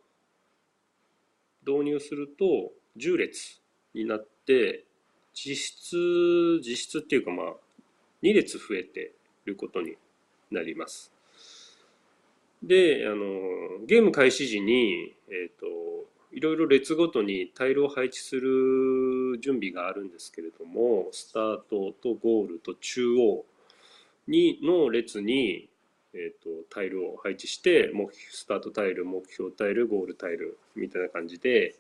[1.67, 3.61] 導入すると10列
[3.95, 4.85] になって
[5.35, 5.97] 実質
[6.67, 7.47] 実質っていうかまあ
[8.23, 9.13] 2列増えて
[9.45, 9.97] ることに
[10.51, 11.13] なります。
[12.63, 15.67] であのゲーム開始時に、えーと、
[16.33, 23.45] いろいろ列ごとにタイルを配置する準備があるんですけれどもスタートとゴールと中央
[24.27, 25.69] にの列に
[26.15, 31.75] えーと、タイルを配置して目スタートタイル目標タイルゴールタイルみたいな感じで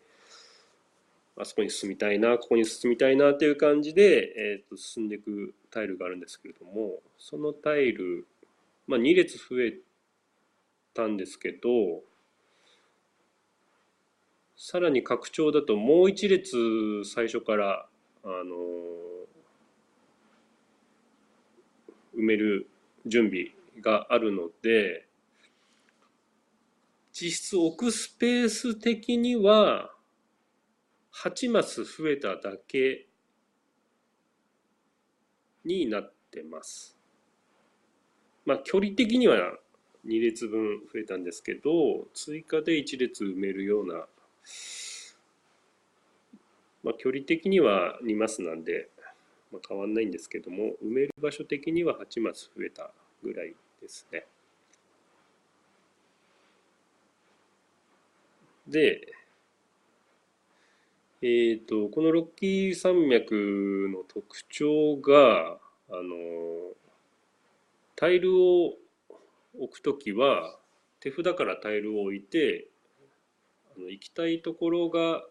[1.38, 8.27] あそこに進みたいなここに進みたいなっていう感じで、えーと、進んでいくタイルがあるんですけれどもそのタイル、
[8.87, 9.75] まあ、2列増え
[10.95, 11.69] たんですけど
[14.64, 17.88] さらに拡張だともう1列最初から
[18.22, 18.55] あの
[22.16, 22.68] 埋める
[23.05, 23.46] 準備
[23.81, 25.09] があるので
[27.12, 29.90] 実質置くスペース的には
[31.12, 33.09] 8マス増えただけ
[35.64, 36.96] になってます。
[38.46, 39.59] まあ距離的には
[40.07, 44.07] 2列分増えたんですけど追加で1列埋めるような
[46.83, 48.89] まあ距離的には2マスなんで、
[49.53, 52.91] まあ、変わんないんですけども埋める場所的には8マス増えた
[53.23, 54.27] ぐらいですね。
[58.67, 59.13] で、
[61.21, 65.59] えーと、このロッキー山脈の特徴が
[65.91, 66.73] あの
[67.97, 68.75] タイルを
[69.61, 70.57] 置くときは
[71.01, 72.67] 手札からタイルを置いて
[73.77, 75.25] 行きたいところが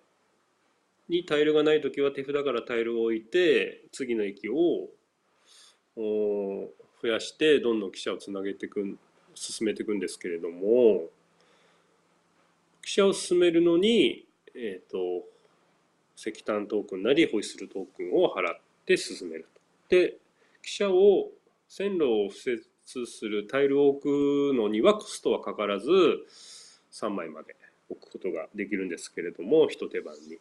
[1.09, 4.89] にタイルがないときは手札からタイルを置いて次の駅を
[5.95, 6.69] 増
[7.03, 8.97] やしてどんどん記者をつなげていく
[9.35, 11.09] 進めていくんですけれども
[12.81, 14.25] 記者を進めるのに、
[14.55, 15.25] えーと、
[16.15, 19.61] 石炭トークンなりホイッスルトークンを払って進めると。
[19.89, 20.17] で
[20.63, 21.29] 記者を
[21.67, 25.89] 線路を敷設するタイルを置くのにはコストはかからず
[26.91, 27.55] 3枚まで
[27.91, 30.39] 置くことができるんですけれども一手番に。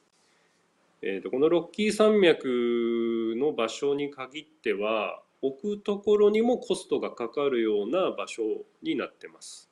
[1.03, 8.43] えーとこのロッキー山脈の場所に限っては置くところにもコストがかかるような場所
[8.83, 9.71] になってます。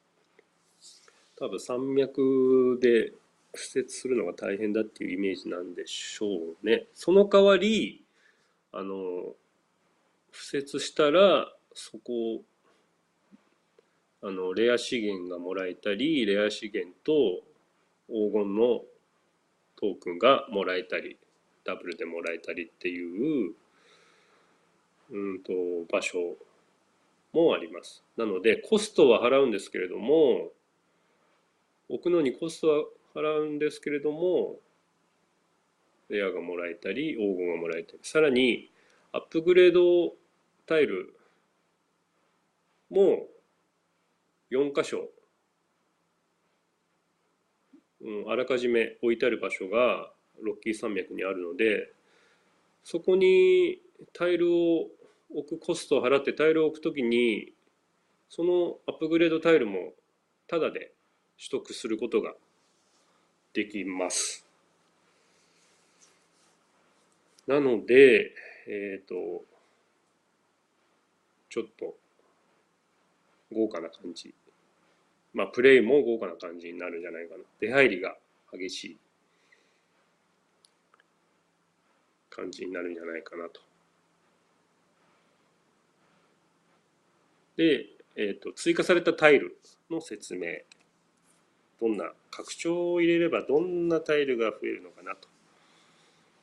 [1.39, 3.13] 多分山脈で
[3.55, 6.27] 敷設するのが大変だっていうイメージなんでしょ
[6.63, 6.87] うね。
[6.95, 8.03] その代わり、
[8.73, 9.35] あの、
[10.33, 12.43] 敷設したらそこ
[14.21, 17.45] あのレア資源がもらえたりレア資源と
[18.09, 18.83] 黄金の
[19.77, 21.19] トークンがもらえたり
[21.65, 23.55] ダブルでもらえたりっていう
[25.11, 25.53] うんと
[25.91, 26.37] 場所
[27.33, 28.03] もあります。
[28.17, 30.51] なのでコストは払うんですけれども
[31.89, 32.85] 置くのにコストは
[33.15, 34.57] 払うんですけれども
[36.09, 38.71] レアがもらえたり黄金がもらえたりさらに
[39.13, 40.15] アップグレード
[40.67, 41.15] タイル
[42.91, 43.27] も
[44.51, 45.09] 4箇所、
[48.09, 50.11] うん、あらかじめ置いてある場所が
[50.43, 51.93] ロッキー山脈にあるので
[52.83, 53.83] そこに
[54.15, 54.87] タイルを
[55.35, 57.53] 置くコストを払ってタイルを置くときに
[58.31, 59.93] そのアップグレードタイルも
[60.47, 60.93] タダで
[61.37, 62.33] 取得することが
[63.53, 64.47] できます。
[67.47, 68.33] なので、
[68.67, 69.45] えっ、ー、と、
[71.49, 71.97] ちょっと
[73.53, 74.35] 豪華な感じ。
[75.39, 77.45] まあ、プレイも豪華な感じになるんじゃないかな。
[77.61, 78.17] 出入りが
[78.53, 78.99] 激しい
[82.29, 83.61] 感じになるんじゃないかなと。
[87.57, 87.87] で、
[88.17, 89.57] え、ー、と、追加されたタイル
[89.89, 90.49] の説明。
[91.81, 95.29] どんな、拡張を入れればどんなタイルが増えるのかなと。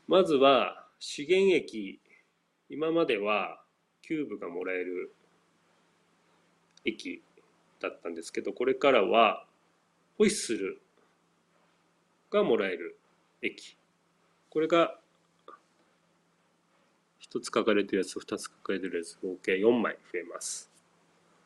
[0.07, 1.99] まずは、資源液。
[2.69, 3.61] 今までは、
[4.01, 5.13] キューブがもらえる
[6.85, 7.21] 液
[7.89, 9.45] だったんですけど、これからは、
[10.17, 10.81] ホイッスル
[12.31, 12.97] がもらえる
[13.41, 13.77] 液。
[14.49, 14.99] これが、
[17.21, 20.71] 1つ書かれてるやつ、2つ書かれてるやつ、合計4枚増えます。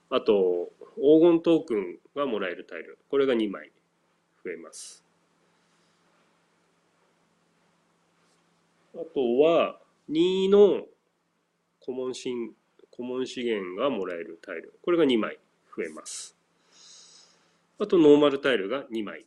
[0.09, 2.97] あと、黄金トークンがもらえるタイル。
[3.09, 3.71] これが2枚
[4.43, 5.03] 増えます。
[8.95, 9.79] あとは、
[10.09, 10.85] 2の
[11.79, 12.53] コモンシン、
[12.91, 14.73] コモン資源がもらえるタイル。
[14.81, 15.39] これが2枚
[15.79, 16.35] 増えます。
[17.79, 19.25] あと、ノーマルタイルが2枚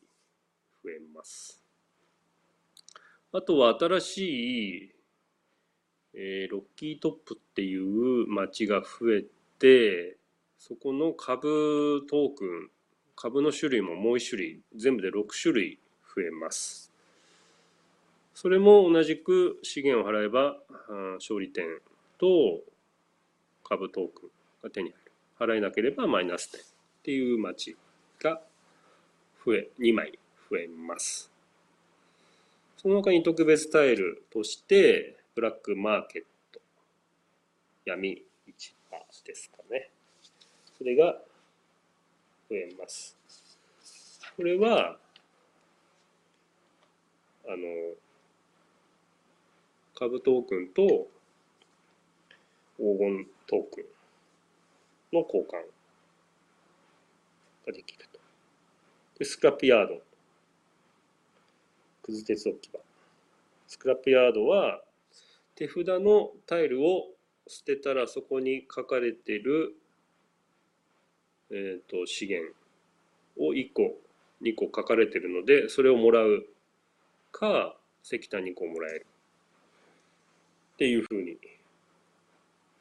[0.85, 1.63] 増えます。
[3.33, 4.19] あとは新し
[4.85, 4.93] い、
[6.13, 9.25] えー、ロッキートップっていう街が増え
[9.59, 10.19] て、
[10.59, 12.71] そこの株トークン、
[13.17, 15.79] 株の種類ももう1種類、全部で6種類
[16.15, 16.93] 増えます。
[18.35, 20.57] それも同じく資源を払えば
[21.15, 21.65] 勝利点
[22.19, 22.61] と
[23.65, 24.31] 株トークン
[24.63, 25.12] が手に入る。
[25.43, 26.65] 払えなければマイナス点っ
[27.03, 27.77] ていう町
[28.23, 28.41] が
[29.45, 30.19] 増え、2枚
[30.49, 31.31] 増えます。
[32.77, 36.23] その他に特別タイルとして、ブラックマーケッ
[36.53, 36.61] ト、
[37.85, 39.91] 闇市場ですかね。
[40.79, 41.19] それが
[42.49, 43.17] 増えます。
[44.37, 44.97] これは、
[47.49, 47.57] あの、
[49.95, 51.09] 株トークンと
[52.77, 54.02] 黄金トークン
[55.13, 55.65] の交換
[57.67, 58.19] ができると。
[59.19, 60.01] で、スクラップヤード。
[62.03, 62.81] くず鉄置き場。
[63.67, 64.83] スクラップヤードは
[65.55, 67.07] 手札のタイルを
[67.47, 69.77] 捨てたらそこに書かれてる
[71.55, 72.55] えーと、資源
[73.39, 73.95] を1個
[74.43, 76.47] 2個書かれてるのでそれをもらう
[77.31, 79.07] か石炭2個もらえる
[80.75, 81.37] っていうふうに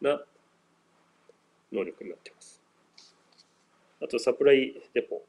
[0.01, 0.21] な
[1.71, 2.61] 能力になってます。
[4.01, 5.21] あとサプライデポ。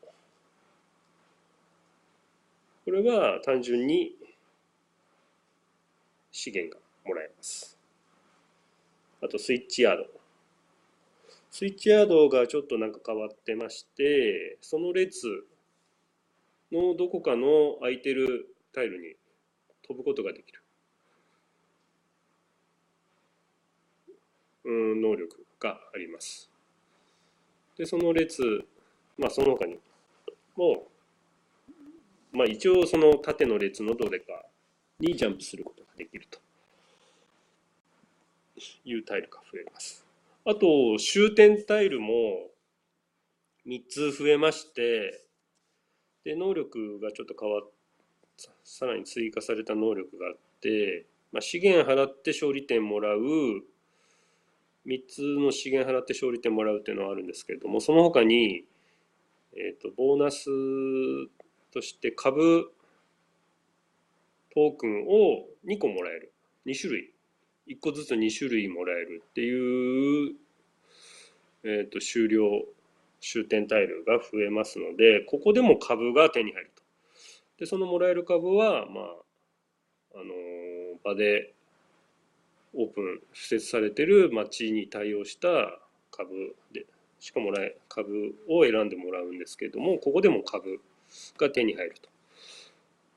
[2.85, 4.17] これは単純に
[6.33, 7.79] 資源がもらえます。
[9.23, 10.07] あとスイッチヤード。
[11.51, 15.27] スイッチヤードがちょっとなんか変わってまして、その列
[16.73, 19.15] のどこかの空いてるタイルに
[19.87, 20.63] 飛ぶことができる。
[24.65, 26.51] うん、能力があります。
[27.77, 28.43] で、その列、
[29.19, 29.79] まあその他に
[30.57, 30.89] も、
[32.33, 34.45] まあ一応その縦の列のどれか
[34.99, 36.39] にジャンプすることができると
[38.85, 40.05] いうタイルが増えます。
[40.45, 42.51] あと、終点タイルも
[43.67, 45.25] 3つ増えまして、
[46.25, 47.71] で、能力がちょっと変わっ
[48.65, 53.19] さらに追加された能力があって、まあ、資源払って勝利点もらう、
[54.87, 58.65] 3つの資源払って勝利点もらうっていうのはあるんですけれども、その他に、
[59.55, 60.47] え、ー、と、ボーナス
[61.73, 62.73] として株
[64.55, 66.33] トークンを2個もらえる。
[66.67, 67.13] 2種類
[67.69, 70.35] 1個ずつ2種類もらえるっていう、
[71.65, 72.65] え、ー、と、終了、
[73.21, 76.83] 終点タイルが増えますので、ここでも株が手に入ると。
[77.59, 79.05] で、そのもらえる株は、まあ、
[80.15, 80.35] あの、
[81.05, 81.55] 場で
[82.75, 86.87] オープン、施設されてる街に対応した株で、
[87.21, 90.81] しかもらえ、株を選んでもらうんですけれども、ここでも株
[91.39, 92.09] が手に入ると。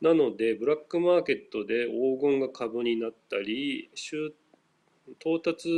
[0.01, 3.89] なので、ブラックマーケットで黄金が株になったり、
[5.19, 5.69] 到達、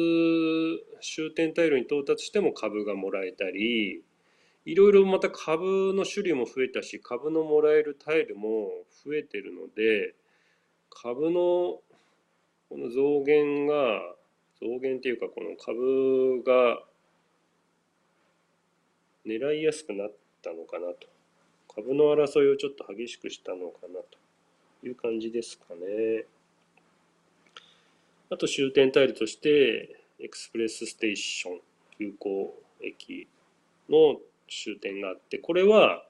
[1.02, 4.04] 終点タイルに到達しても株がもらえたり、
[4.66, 8.70] いろいろまた株の種類も増えたし、株のもらえるタイルも
[9.06, 10.16] 増えてるので、
[10.90, 11.82] 株の
[12.70, 14.16] この増減が、
[14.62, 16.84] 増減っていうかこの株が
[19.26, 20.12] 狙いやすくなっ
[20.42, 21.08] たのかなと。
[21.74, 26.26] 株の争いをちょっと激しくしたのかなという感じですかね。
[28.30, 31.60] あと終点タイルとして、エクスプレスステーション
[32.00, 33.28] 急行駅
[33.88, 36.04] の終点があってこれは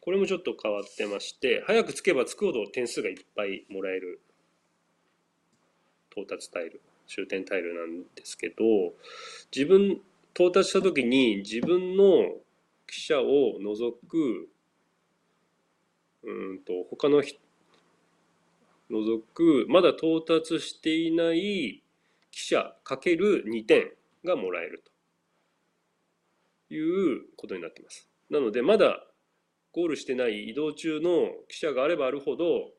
[0.00, 4.20] これもちょっと変わってまして早く着けば着くほど点数がいっぱいもらえる
[6.16, 8.94] 到達タイル終点タイルなんですけど
[9.54, 10.00] 自分
[10.34, 12.34] 到達した時に自分の
[12.86, 14.48] 記者を除く
[16.24, 17.38] うんと他の人
[18.90, 21.82] 除くまだ到達していない
[22.30, 23.90] 記者かける2点
[24.24, 24.82] がもらえる
[26.68, 28.08] ということになってます。
[28.28, 29.06] なのでまだ
[29.72, 32.70] ゴールしてない移動中の記者があればあるほど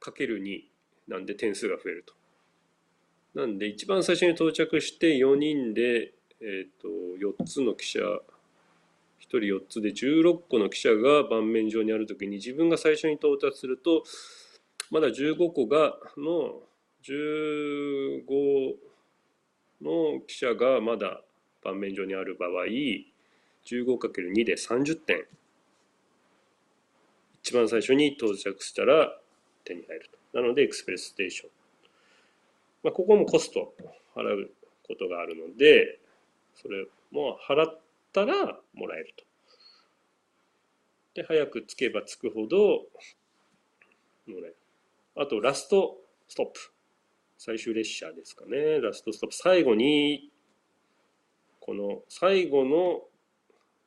[0.00, 0.60] かける2
[1.08, 2.14] なんで点数が増えると。
[3.34, 6.88] なんで一番最初に到着して4人で、えー、と
[7.18, 8.20] 4つの記者1
[9.28, 14.02] 人4つで16個の記者が盤面上にある時に自分が最初に到達すると
[14.90, 16.62] まだ15個がの
[17.04, 18.74] 15
[19.82, 21.20] の記者がまだ
[21.62, 22.66] 盤面上にある場合
[23.66, 25.24] 15×2 で30点
[27.42, 29.16] 一番最初に到着したら
[29.64, 31.50] 手に入るとなのでエクスプレスステーション、
[32.84, 33.74] まあ、ここもコスト
[34.14, 34.50] 払う
[34.86, 35.98] ことがあるので
[36.54, 37.80] それも払っ
[38.12, 39.24] たらもらえると。
[41.14, 42.58] で早く着けば着くほど
[44.26, 44.56] もらえる。
[45.16, 45.96] あとラスト
[46.28, 46.72] ストップ。
[47.40, 48.80] 最終列車ですかね。
[48.80, 49.36] ラストストップ。
[49.36, 50.30] 最後に
[51.60, 53.02] この最後の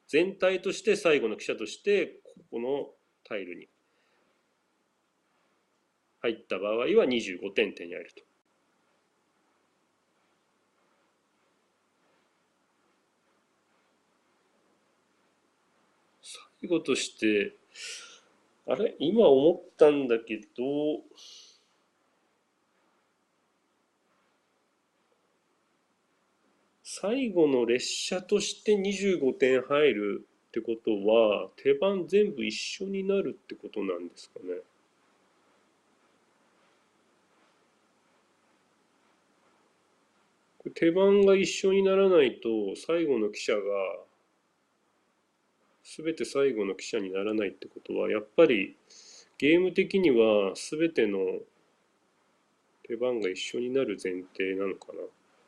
[0.08, 2.90] 全体として最後の記者としてここの
[3.24, 3.68] タイルに
[6.22, 8.24] 入った場合は25点手に入ると。
[16.62, 17.56] 最後として
[18.68, 18.96] あれ？
[19.00, 21.02] 今思ったんだけど
[26.84, 34.60] 最後の列車として25点入るってことは手番全部一緒になるってことなんですかね。
[40.76, 43.60] 手番が一緒にならないと最後の記者が
[45.84, 48.76] 全て最後の記者にならないってことはやっぱり
[49.38, 51.20] ゲーム的には全ての
[52.88, 55.00] 手番が一緒になる前提なのかな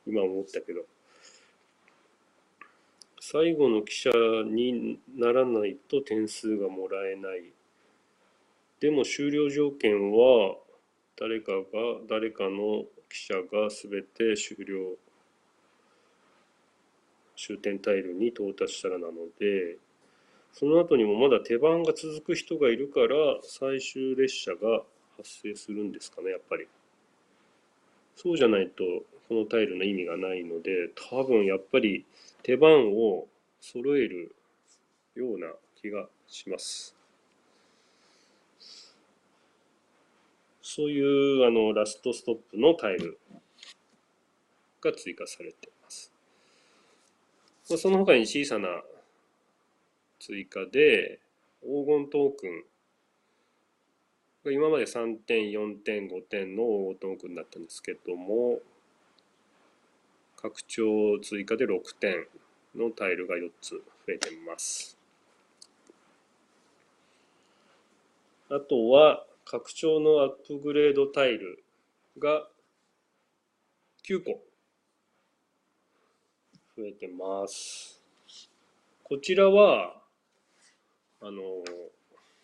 [0.06, 0.86] 今思ったけど。
[3.26, 4.10] 最後の記者
[4.46, 7.54] にならないと点数がもらえない。
[8.82, 10.58] でも終了条件は
[11.18, 11.64] 誰かが
[12.10, 14.98] 誰かの記者が全て終了
[17.48, 19.78] 終点タイルに到達したらなので
[20.54, 23.08] その後にもまだ手番が続く人がいるから
[23.42, 24.84] 最終列車が
[25.18, 26.68] 発生するんですかねやっぱり
[28.16, 28.84] そうじゃないと
[29.28, 32.06] このタイルの意味がないので多分やっぱり
[32.44, 33.26] 手番を
[33.60, 34.36] 揃える
[35.16, 35.48] ような
[35.82, 36.96] 気がします。
[40.62, 43.20] そういうあのラストストップのタイル
[44.82, 45.73] が追加されて
[47.74, 47.76] ま。
[47.76, 48.68] あ、その他に小さな
[50.20, 51.20] 追加で
[51.62, 52.64] 黄金トークン
[54.46, 58.60] 今まで3点、4点、5点の黄金トークンだったんですけども
[60.38, 62.28] 拡張追加で6点
[62.76, 64.98] のタイルが4つ増えてます。
[68.50, 71.64] あとは拡張のアップグレードタイル
[72.20, 72.48] が
[74.06, 74.53] 9個
[76.76, 78.02] 増えてます。
[79.04, 80.02] こちらは
[81.22, 81.42] あの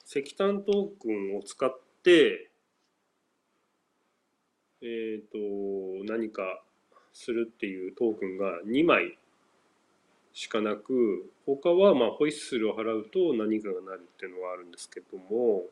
[0.05, 2.51] 石炭トークンを使って
[4.81, 6.61] えっ、ー、と何か
[7.11, 9.17] するっていうトークンが2枚
[10.33, 15.63] しかなく他はまあホイッスルを払うと何かがなるっていうのはあるんですけども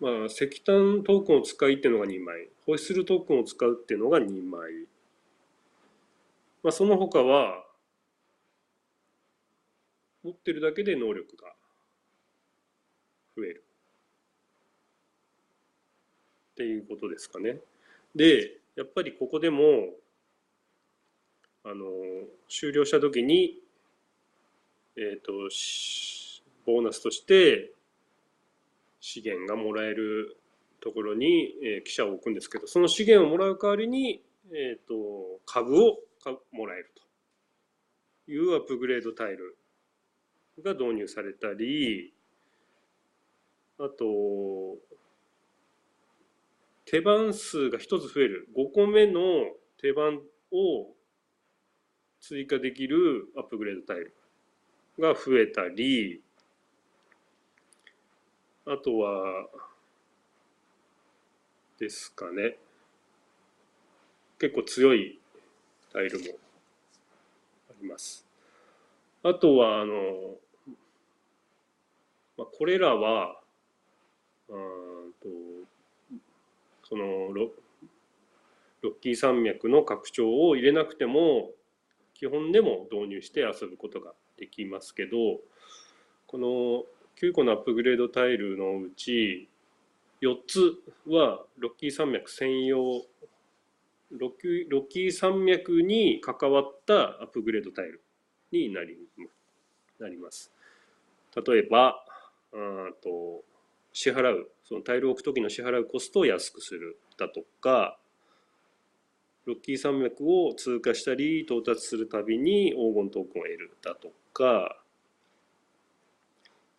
[0.00, 4.86] まあ石炭トークンを使いっていうのが2枚ホイッスルトークンを使うっていうのが2枚
[6.62, 7.64] まあその他は
[10.22, 11.52] 持ってるだけで能力が
[13.36, 13.64] 増える
[16.52, 17.58] っていうことですかね。
[18.14, 19.88] でやっぱりここでも
[21.64, 21.84] あの
[22.48, 23.58] 終了した時に
[24.96, 25.32] えっ、ー、と
[26.66, 27.72] ボーナスとして
[29.00, 30.36] 資源がもらえる
[30.82, 34.22] ところに、えー、記者を置くんですけどその資源をもらう代わりに、
[34.52, 35.98] えーと、株を
[36.52, 37.02] もらえると。
[38.28, 39.56] いうアップグレードタイル
[40.62, 42.14] が導入されたり
[43.78, 44.76] あと
[46.84, 48.48] 手番数が1つ増える。
[48.56, 49.20] 5個目の
[49.80, 50.20] 手番
[50.52, 50.92] を
[52.20, 54.14] 追加できるアップグレードタイル
[55.00, 56.22] が増えたり
[58.66, 59.48] あとは
[61.78, 62.56] ですかね。
[64.38, 65.20] 結構強い
[65.92, 66.24] タイルも
[67.70, 68.26] あります。
[69.22, 69.94] あとはあの、
[72.36, 73.40] まあ、これらは
[74.48, 75.28] うんと
[76.88, 77.50] そのロ
[78.82, 81.50] ロッキー山脈の拡張を入れなくても
[82.14, 85.40] 基本でも導入して遊ぶことができますけど
[86.26, 86.84] この
[87.20, 89.48] 9個のアップグレードタイルのうち
[90.22, 90.76] 4つ
[91.08, 92.78] はロッキー山脈専用
[94.12, 98.00] ロッキーロッキー山脈に関わったアップグレードタイル
[98.52, 98.96] になり
[99.98, 100.52] なります。
[101.34, 102.04] 例えば
[102.52, 103.42] うんと
[103.92, 107.98] 支払うそのタイルを置く時の支払うコストを安くするだとか
[109.44, 114.78] ロッキー山脈を通過したり到達するたびに黄金トークンを得るだとか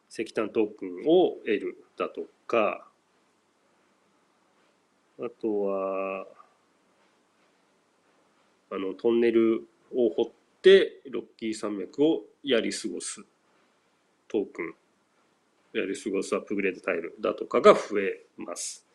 [0.10, 2.88] 石炭トークンを得るだとか
[5.20, 6.26] あとは
[8.72, 10.26] あのトンネルを掘っ
[10.62, 13.24] てロッキー山脈をやり過ごす
[14.28, 14.74] トークン
[15.74, 18.86] やり過ごすアップグレードタイルだとかが増えます。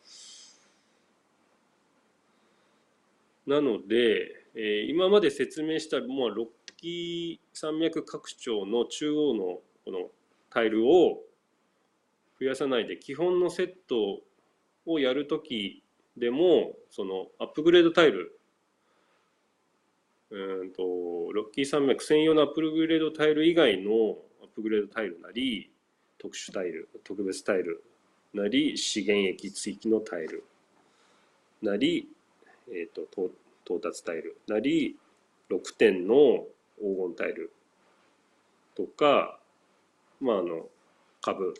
[3.45, 6.47] なので、えー、今まで説明したもうロッ
[6.77, 10.09] キー山脈拡張の中央のこの
[10.49, 11.21] タイルを
[12.39, 14.21] 増やさないで基本のセット
[14.85, 15.83] をやるとき
[16.19, 18.35] でもそのアップグレードタイル。
[20.31, 20.83] うんと
[21.33, 23.89] ロッキー山脈専用のアップグレードタイル以外の
[24.43, 25.71] アップグレードタイルなり
[26.19, 27.83] 特殊タイル特別タイル
[28.35, 30.43] なり資源液追記のタイル
[31.63, 32.07] なり
[32.71, 33.31] えーと、
[33.65, 34.95] 到達タイルなり
[35.49, 36.45] 6点の
[36.77, 37.51] 黄金タイル
[38.75, 39.39] とか、
[40.21, 40.67] まあ、あの
[41.21, 41.53] 株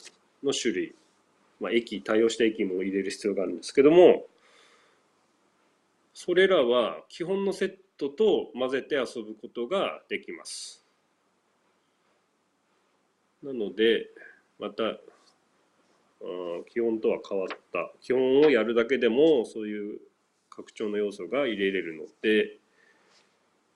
[0.44, 0.96] の種類、
[1.60, 4.26] まあ、液対応した液も入れる必要があるんですけども
[6.14, 10.84] それらは基本のセットと混ぜて遊ぶことができます。
[13.44, 14.10] なので
[14.58, 15.00] また
[16.70, 20.00] 基本とは変わった基本をやるだけでもそういう
[20.50, 22.58] 拡張の要素が入れれるので、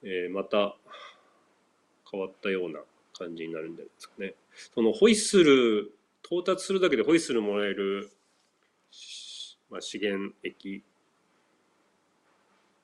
[0.04, 0.76] えー、また
[2.12, 2.80] 変わったような
[3.18, 4.36] 感じになるんじゃないですかね。
[4.76, 5.94] そのホイッスル
[6.26, 8.12] 到達するだけでホイッスルもらえる、
[9.70, 10.84] まあ、資源液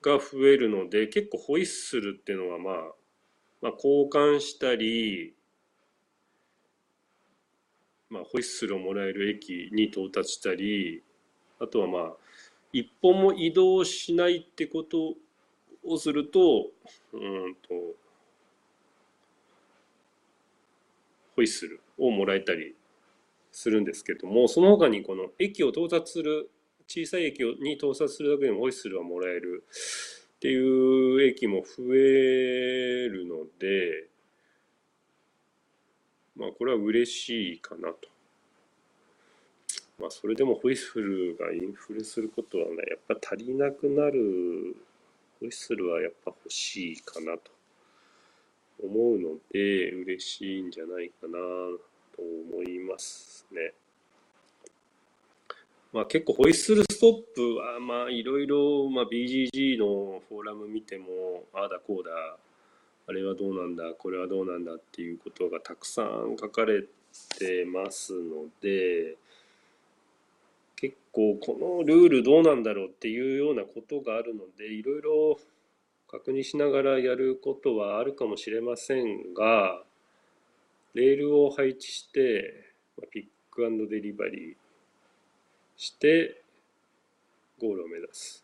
[0.02, 2.74] が増えるので結構ホイッスルっていうのはまあ、
[3.62, 5.34] まあ、交換したり、
[8.10, 11.04] まあ、ホイッスルをもらえる駅に到達したり
[11.60, 12.14] あとはまあ
[12.72, 15.16] 一歩も移動しないってこと
[15.84, 16.68] をすると
[17.14, 17.70] うんと
[21.36, 22.76] ホイッスルをもらえたり
[23.52, 26.50] するんですけどもその他にこの駅を到達する
[26.92, 29.64] 小さい駅に到達するだけでもホイッスルはもらえる
[30.38, 34.08] っていう駅も増えるので
[36.36, 38.10] まあこれは嬉しいかなと。
[40.00, 44.76] まあそれでもホイッスルがインフレすることはねやっぱ足りなくなる
[45.40, 47.52] ホイッスルはやっぱ欲しいかなと
[48.82, 51.34] 思うので嬉しいんじゃないかな
[52.16, 53.74] と思いますね。
[55.92, 62.12] まあ結構ホイッスルストップはまあいろいろ BGG のフォーラム見てもああだこうだ
[63.08, 66.84] あれはどうなんだこれはどうなんだっていうことがたくさん書かれ
[67.40, 69.16] てますので
[70.76, 75.40] 結構このルールどうなんだろうっていうようなことがあるのでいろいろ
[76.08, 79.82] 確認しながらやることはあるかもしれませんが
[80.94, 82.74] レールを配置して
[83.12, 84.59] ピックアンドデリバリー
[85.80, 86.44] して
[87.58, 88.44] ゴールを目指す。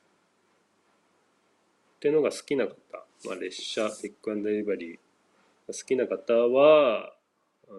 [1.98, 2.76] っていうのが好きな方、
[3.26, 4.98] まあ、列車ピックアンドデリバリー。
[5.68, 7.14] が好きな方は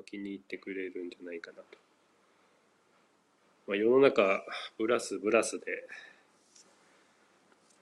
[0.05, 1.79] 気に入ってくれるんじゃないかなと。
[3.67, 4.45] まあ、世の中
[4.79, 5.89] ブラスブラスで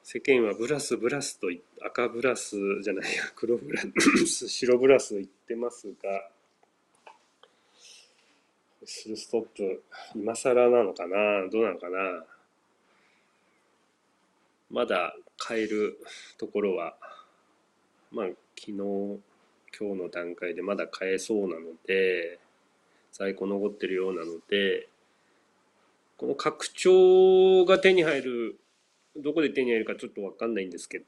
[0.05, 1.49] 世間はブラスブラスと
[1.85, 3.83] 赤ブラスじゃないや黒ブラ
[4.27, 6.29] ス白ブラス言ってますが
[8.87, 9.83] スルストップ
[10.15, 11.49] 今更なのかな？
[11.51, 12.25] どうなのかな？
[14.71, 15.99] まだ買える
[16.39, 16.95] ところは
[18.11, 18.27] まあ
[18.59, 22.39] 昨日今日の段階でまだ買えそうなので
[23.13, 24.89] 在庫残ってるようなので
[26.17, 28.59] この拡張が手に入る
[29.17, 31.07] どこで手に入るかちょっとわかんないんですけど、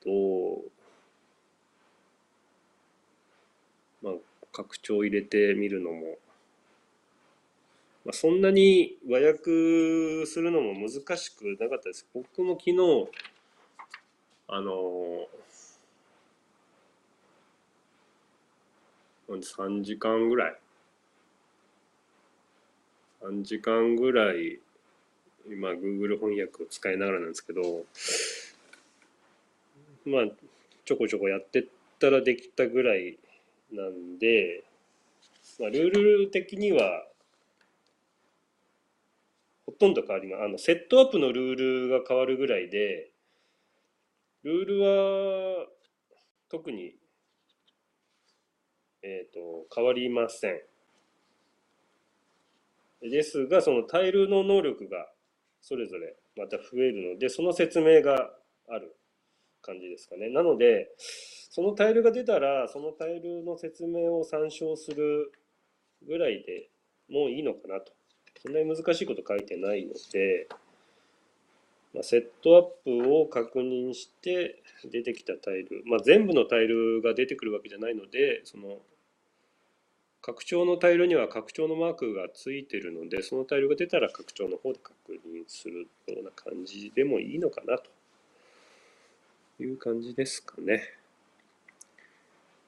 [4.02, 4.14] まあ、
[4.52, 6.16] 拡張入れてみるのも、
[8.06, 12.06] まあ、そんなに和訳するのも難しくなかったです。
[12.14, 13.10] 僕も昨日、
[14.46, 15.26] あの
[19.28, 20.56] 3時間ぐらい
[23.22, 24.60] 3時間ぐらい
[25.48, 27.84] 今 Google 翻訳を使いながらなんですけど
[30.04, 30.22] まあ
[30.84, 31.64] ちょこちょこやってっ
[31.98, 33.18] たらできたぐらい
[33.72, 34.62] なんで、
[35.58, 37.04] まあ、ルール的には
[39.78, 40.44] とんど変わります。
[40.44, 43.10] あのセットアップのルールが変わるぐらいで
[44.42, 45.66] ルールは
[46.48, 46.94] 特に
[49.02, 50.60] えっ、ー、と変わりません。
[53.02, 55.06] ですが、そのタイルの能力が
[55.60, 58.30] それぞれまた増えるので、その説明が
[58.68, 58.96] ある
[59.62, 60.28] 感じですかね。
[60.28, 60.88] なので、
[61.50, 65.32] そのタイルが出たら、そのタイルの説明を参照する
[66.06, 66.70] ぐらいで
[67.08, 67.95] もういいのかなと。
[68.46, 70.46] そんなに難しいこと書いてないので、
[71.92, 78.78] まあ、セットアップを確認して出てきたタイル、まあ、全部のタイルが出てくるわけじゃないので、その
[80.22, 87.90] 拡張のタイルには拡張のマークがついてるので、そのタイルが出たら拡張の方で確認するような感じでもいいのかなと
[89.60, 90.82] いう感じですかね。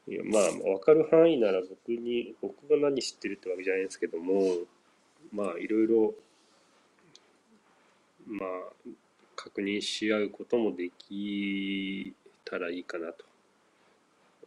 [0.08, 4.42] いやまあ、わかる範囲なら僕に、僕が何知ってるってわけじゃないんですけども、
[5.32, 6.14] まあ、いろいろ、
[8.26, 8.48] まあ、
[9.36, 12.14] 確認し合うこともでき
[12.44, 13.24] たらいいかなと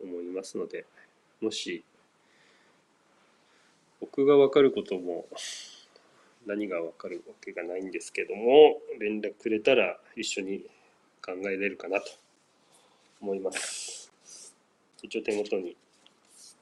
[0.02, 0.86] 思いますので、
[1.42, 1.84] もし
[4.00, 5.26] 僕が分かることも
[6.46, 10.66] 何が分かるわけがないんですけども連絡くれたら一緒に
[11.24, 12.06] 考えれるかなと
[13.22, 14.12] 思います。
[15.04, 15.76] 一応手元に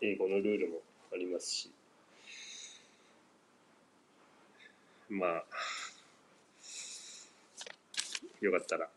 [0.01, 0.77] 英語のルールも
[1.13, 1.71] ありますし
[5.09, 5.43] まあ
[8.41, 8.87] よかったら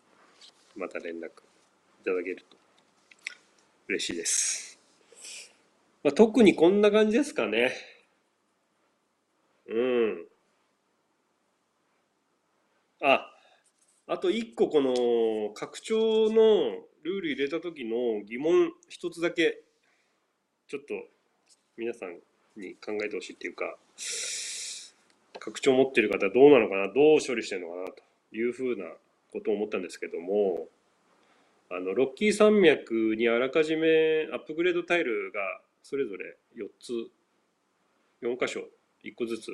[0.77, 1.31] また連絡い
[2.05, 2.57] ただけると
[3.89, 4.79] 嬉しいです、
[6.05, 7.73] まあ、特にこんな感じですかね
[9.69, 10.27] うん。
[13.01, 13.27] あ、
[14.07, 16.35] あと一個この拡張の
[17.03, 19.63] ルール入れた時の疑問一つだけ
[20.69, 20.95] ちょっと
[21.77, 22.19] 皆さん
[22.57, 23.77] に考えてほしいっていうか
[25.45, 28.85] 拡張持ってる方どうなのかなどう処理してるのかなというふうな
[29.33, 30.69] ことを思ったんですけども
[31.69, 35.41] あのロッキー山脈にあらかじめアップグレードタイルが
[35.83, 36.93] それぞれ4つ
[38.25, 38.61] 4箇所
[39.05, 39.51] 1個ずつ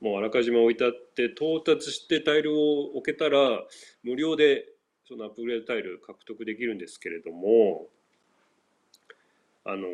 [0.00, 3.38] もうあらかじめ置いてあって到達してタイルを置けたら
[4.02, 4.64] 無料で
[5.06, 7.86] そのアップグレードタイル獲得できるんですけれども
[9.64, 9.86] あの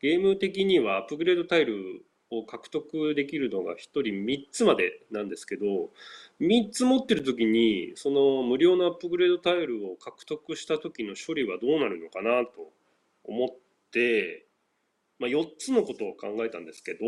[0.00, 2.02] ゲーム的にはアップグレードタイル
[2.38, 5.90] を獲得できるのが1人3つまでなんですけど
[6.40, 12.72] 3つ持ってる時にその無料のアップグレードタイルを獲得した時の処理はどうなるのかなと
[13.24, 13.48] 思っ
[13.90, 14.46] て
[15.22, 16.98] まあ、4つのことを考えたんですけど、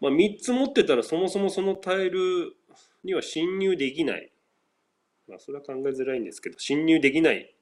[0.00, 2.56] まあ、3つ持ってたらそもそもそのタイル
[3.04, 4.32] には侵入できない。
[5.28, 7.54] まあ、それは考えづらいんですけど、侵入できない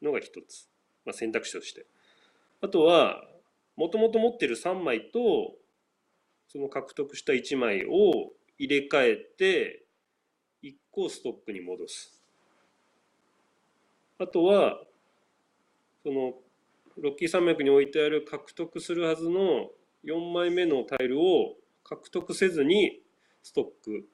[0.00, 0.70] のが1つ。
[1.04, 1.84] まあ、選択肢として。
[2.62, 3.27] あとは、
[3.78, 5.54] もともと持ってる3枚と、
[6.48, 9.84] その獲得した1枚を入れ替えて、
[10.64, 12.20] 1個をストックに戻す。
[14.18, 14.82] あとは、
[16.02, 16.34] その
[16.96, 19.70] ロッキー山脈に置いてある獲得するはずの
[20.04, 21.54] 4枚目のタイルを
[21.84, 23.00] 獲得せずに
[23.44, 24.08] ストック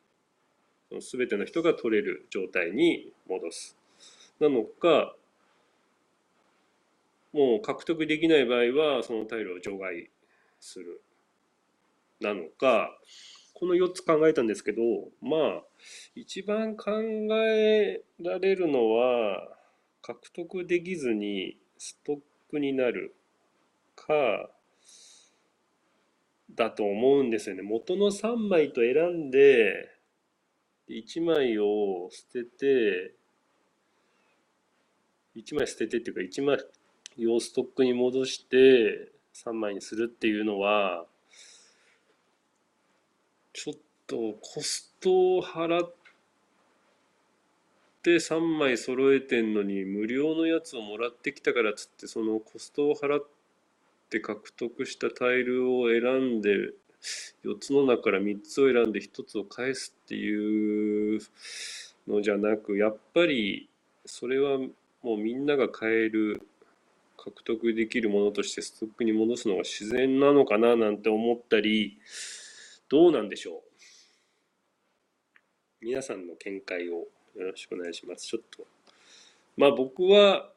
[1.00, 3.78] 全ての人が取れる状態に戻す。
[4.38, 5.16] なのか
[7.34, 10.08] もう獲得できない場合はそのタイルを除外
[10.60, 11.02] する。
[12.20, 12.96] なのか
[13.52, 14.80] この4つ考えたんですけど
[15.20, 15.62] まあ
[16.14, 19.48] 一番考えられるのは
[20.00, 22.18] 獲得できずにストッ
[22.50, 23.16] クになる
[23.96, 24.48] か
[26.54, 27.62] だと思うんですよね。
[27.62, 29.90] 元の3枚と選んで
[30.88, 33.14] 1枚を捨てて
[35.34, 36.58] 1枚捨ててっていうか1枚
[37.28, 41.06] をストックに戻して3枚にするっていうのは
[43.52, 43.74] ちょっ
[44.06, 46.04] とコストを払って
[48.00, 53.26] って3枚揃えてんのに無料のやつをもらってきたからっつってそのコストを払っ
[54.10, 56.02] て獲得したタイルを選
[56.38, 56.50] んで
[57.46, 61.20] 4つの中から3つを選んで1つを返すっていう
[62.06, 63.70] のじゃなくやっぱり
[64.04, 66.46] それはもうみんなが買える
[67.24, 71.98] 獲得できるものとしてストックに戻すのが自然なのかななんて思ったり
[72.90, 73.62] どうなんでしょ
[75.80, 75.86] う？
[75.86, 78.26] 皆さんの見解をよろしくお願いします。
[78.26, 78.66] ちょっと。
[79.56, 80.50] まあ僕は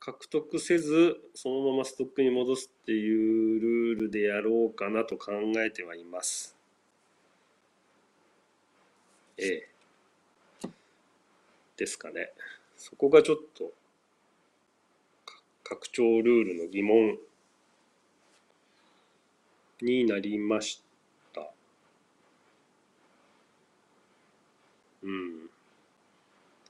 [0.00, 6.56] 獲得せずそのままストックに戻すっていうルールでやろうかなと考えてはいます。
[9.36, 10.68] ええ。
[11.76, 12.32] ですかね。
[12.76, 13.72] そこがちょっと
[15.64, 17.18] 拡張ルールの疑問
[19.82, 20.82] になりまし
[21.34, 21.50] た。
[25.02, 25.50] うん。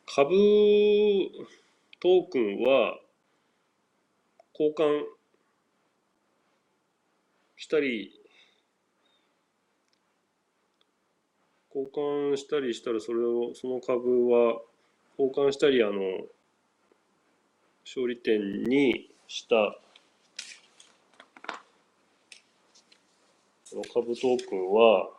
[0.06, 0.30] 株
[2.00, 2.98] トークンは
[4.52, 5.02] 交換
[7.56, 8.12] したり
[11.74, 14.60] 交換したりしたらそれをその株は
[15.18, 15.92] 交換したりあの
[17.84, 19.78] 勝利点にした。
[23.70, 25.10] この株トークンは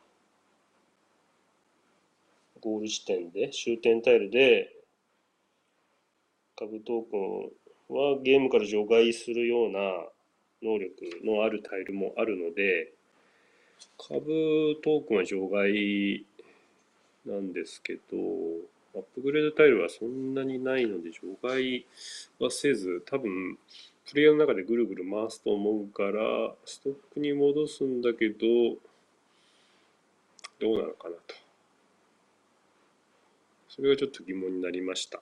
[2.61, 4.74] ゴール地点で終点タイルで
[6.57, 9.80] 株トークンはゲームから除外するような
[10.63, 12.93] 能力のあるタイルもあるので
[13.97, 16.26] 株トークンは除外
[17.26, 17.99] なんですけど
[18.96, 21.86] アップグレードタイルはそんなにないので除外
[22.39, 23.58] はせず多分
[24.10, 28.38] プレイヤーの中でぐるぐる回すと思うからストックに戻すんだけど
[30.60, 31.36] どうなのかなと
[33.68, 35.20] それがちょっと疑問になりました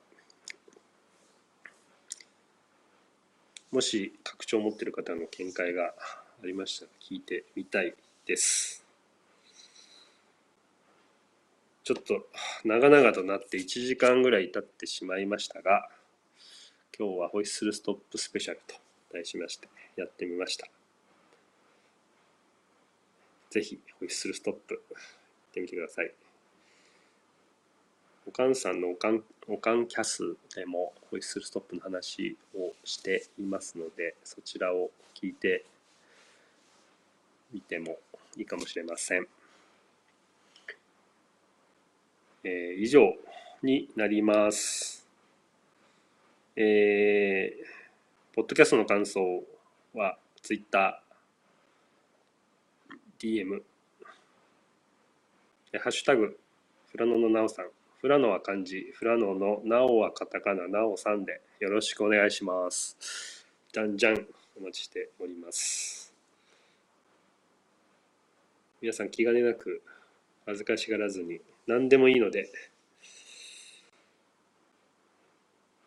[3.72, 5.96] もし拡張を持ってる方の見解が
[6.44, 7.96] ありましたら聞いてみたい
[8.28, 8.83] です。
[11.84, 12.28] ちょっと
[12.64, 15.90] 長々となって1時間ぐらい経ってしまいましたが、
[16.98, 18.76] 今日はホイッスルストップスペシャルと
[19.12, 19.68] 題しまして
[19.98, 20.68] やってみました。
[23.50, 26.14] ぜひホイッスルストップ行ってみてください。
[28.26, 35.66] おかんさんのおかんおかんキャスでもホイッスルストップの話をしていますのでそちらを聞いて
[37.52, 37.98] みても
[38.38, 39.28] いいかもしれません。
[42.44, 43.14] えー、以上
[43.62, 45.08] になります。
[46.56, 49.22] えー、ポッドキャストの感想
[49.94, 51.02] は Twitter、
[53.18, 53.62] DM、
[55.80, 56.38] ハッシュタグ、
[56.92, 57.68] フラノのなおさん、
[58.02, 63.48] フラノは漢字、フラノのナオはカタカナ、ナオさんでよろしくお願いします。
[63.72, 64.28] じゃんじゃん
[64.58, 66.14] お待ちしております。
[68.82, 69.82] 皆さん気兼ねなく
[70.46, 72.50] 恥ずかしがらずに何でもいいので、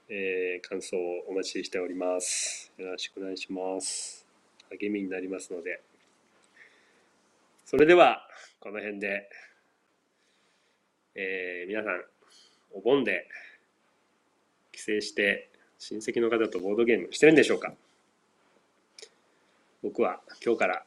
[0.09, 2.73] えー、感想をお待ちしております。
[2.79, 4.27] よろしくお願いします。
[4.71, 5.83] 励みになりますので。
[7.67, 8.27] それでは、
[8.59, 9.29] この辺で。
[11.15, 12.05] えー、皆さん、
[12.73, 13.29] お盆で
[14.73, 17.75] 帰省して親戚の方とボードゲームしてるんでしょうか？
[19.83, 20.87] 僕は今日から、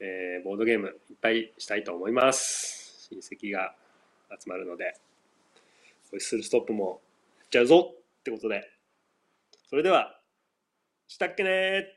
[0.00, 3.08] えー、ボードゲームいっぱいしたいと思います。
[3.10, 3.74] 親戚が
[4.30, 4.96] 集まるので、
[6.10, 7.00] ホイッスルストップも
[7.38, 8.70] やっちゃうぞってことで、
[9.68, 10.20] それでは、
[11.08, 11.95] したっけね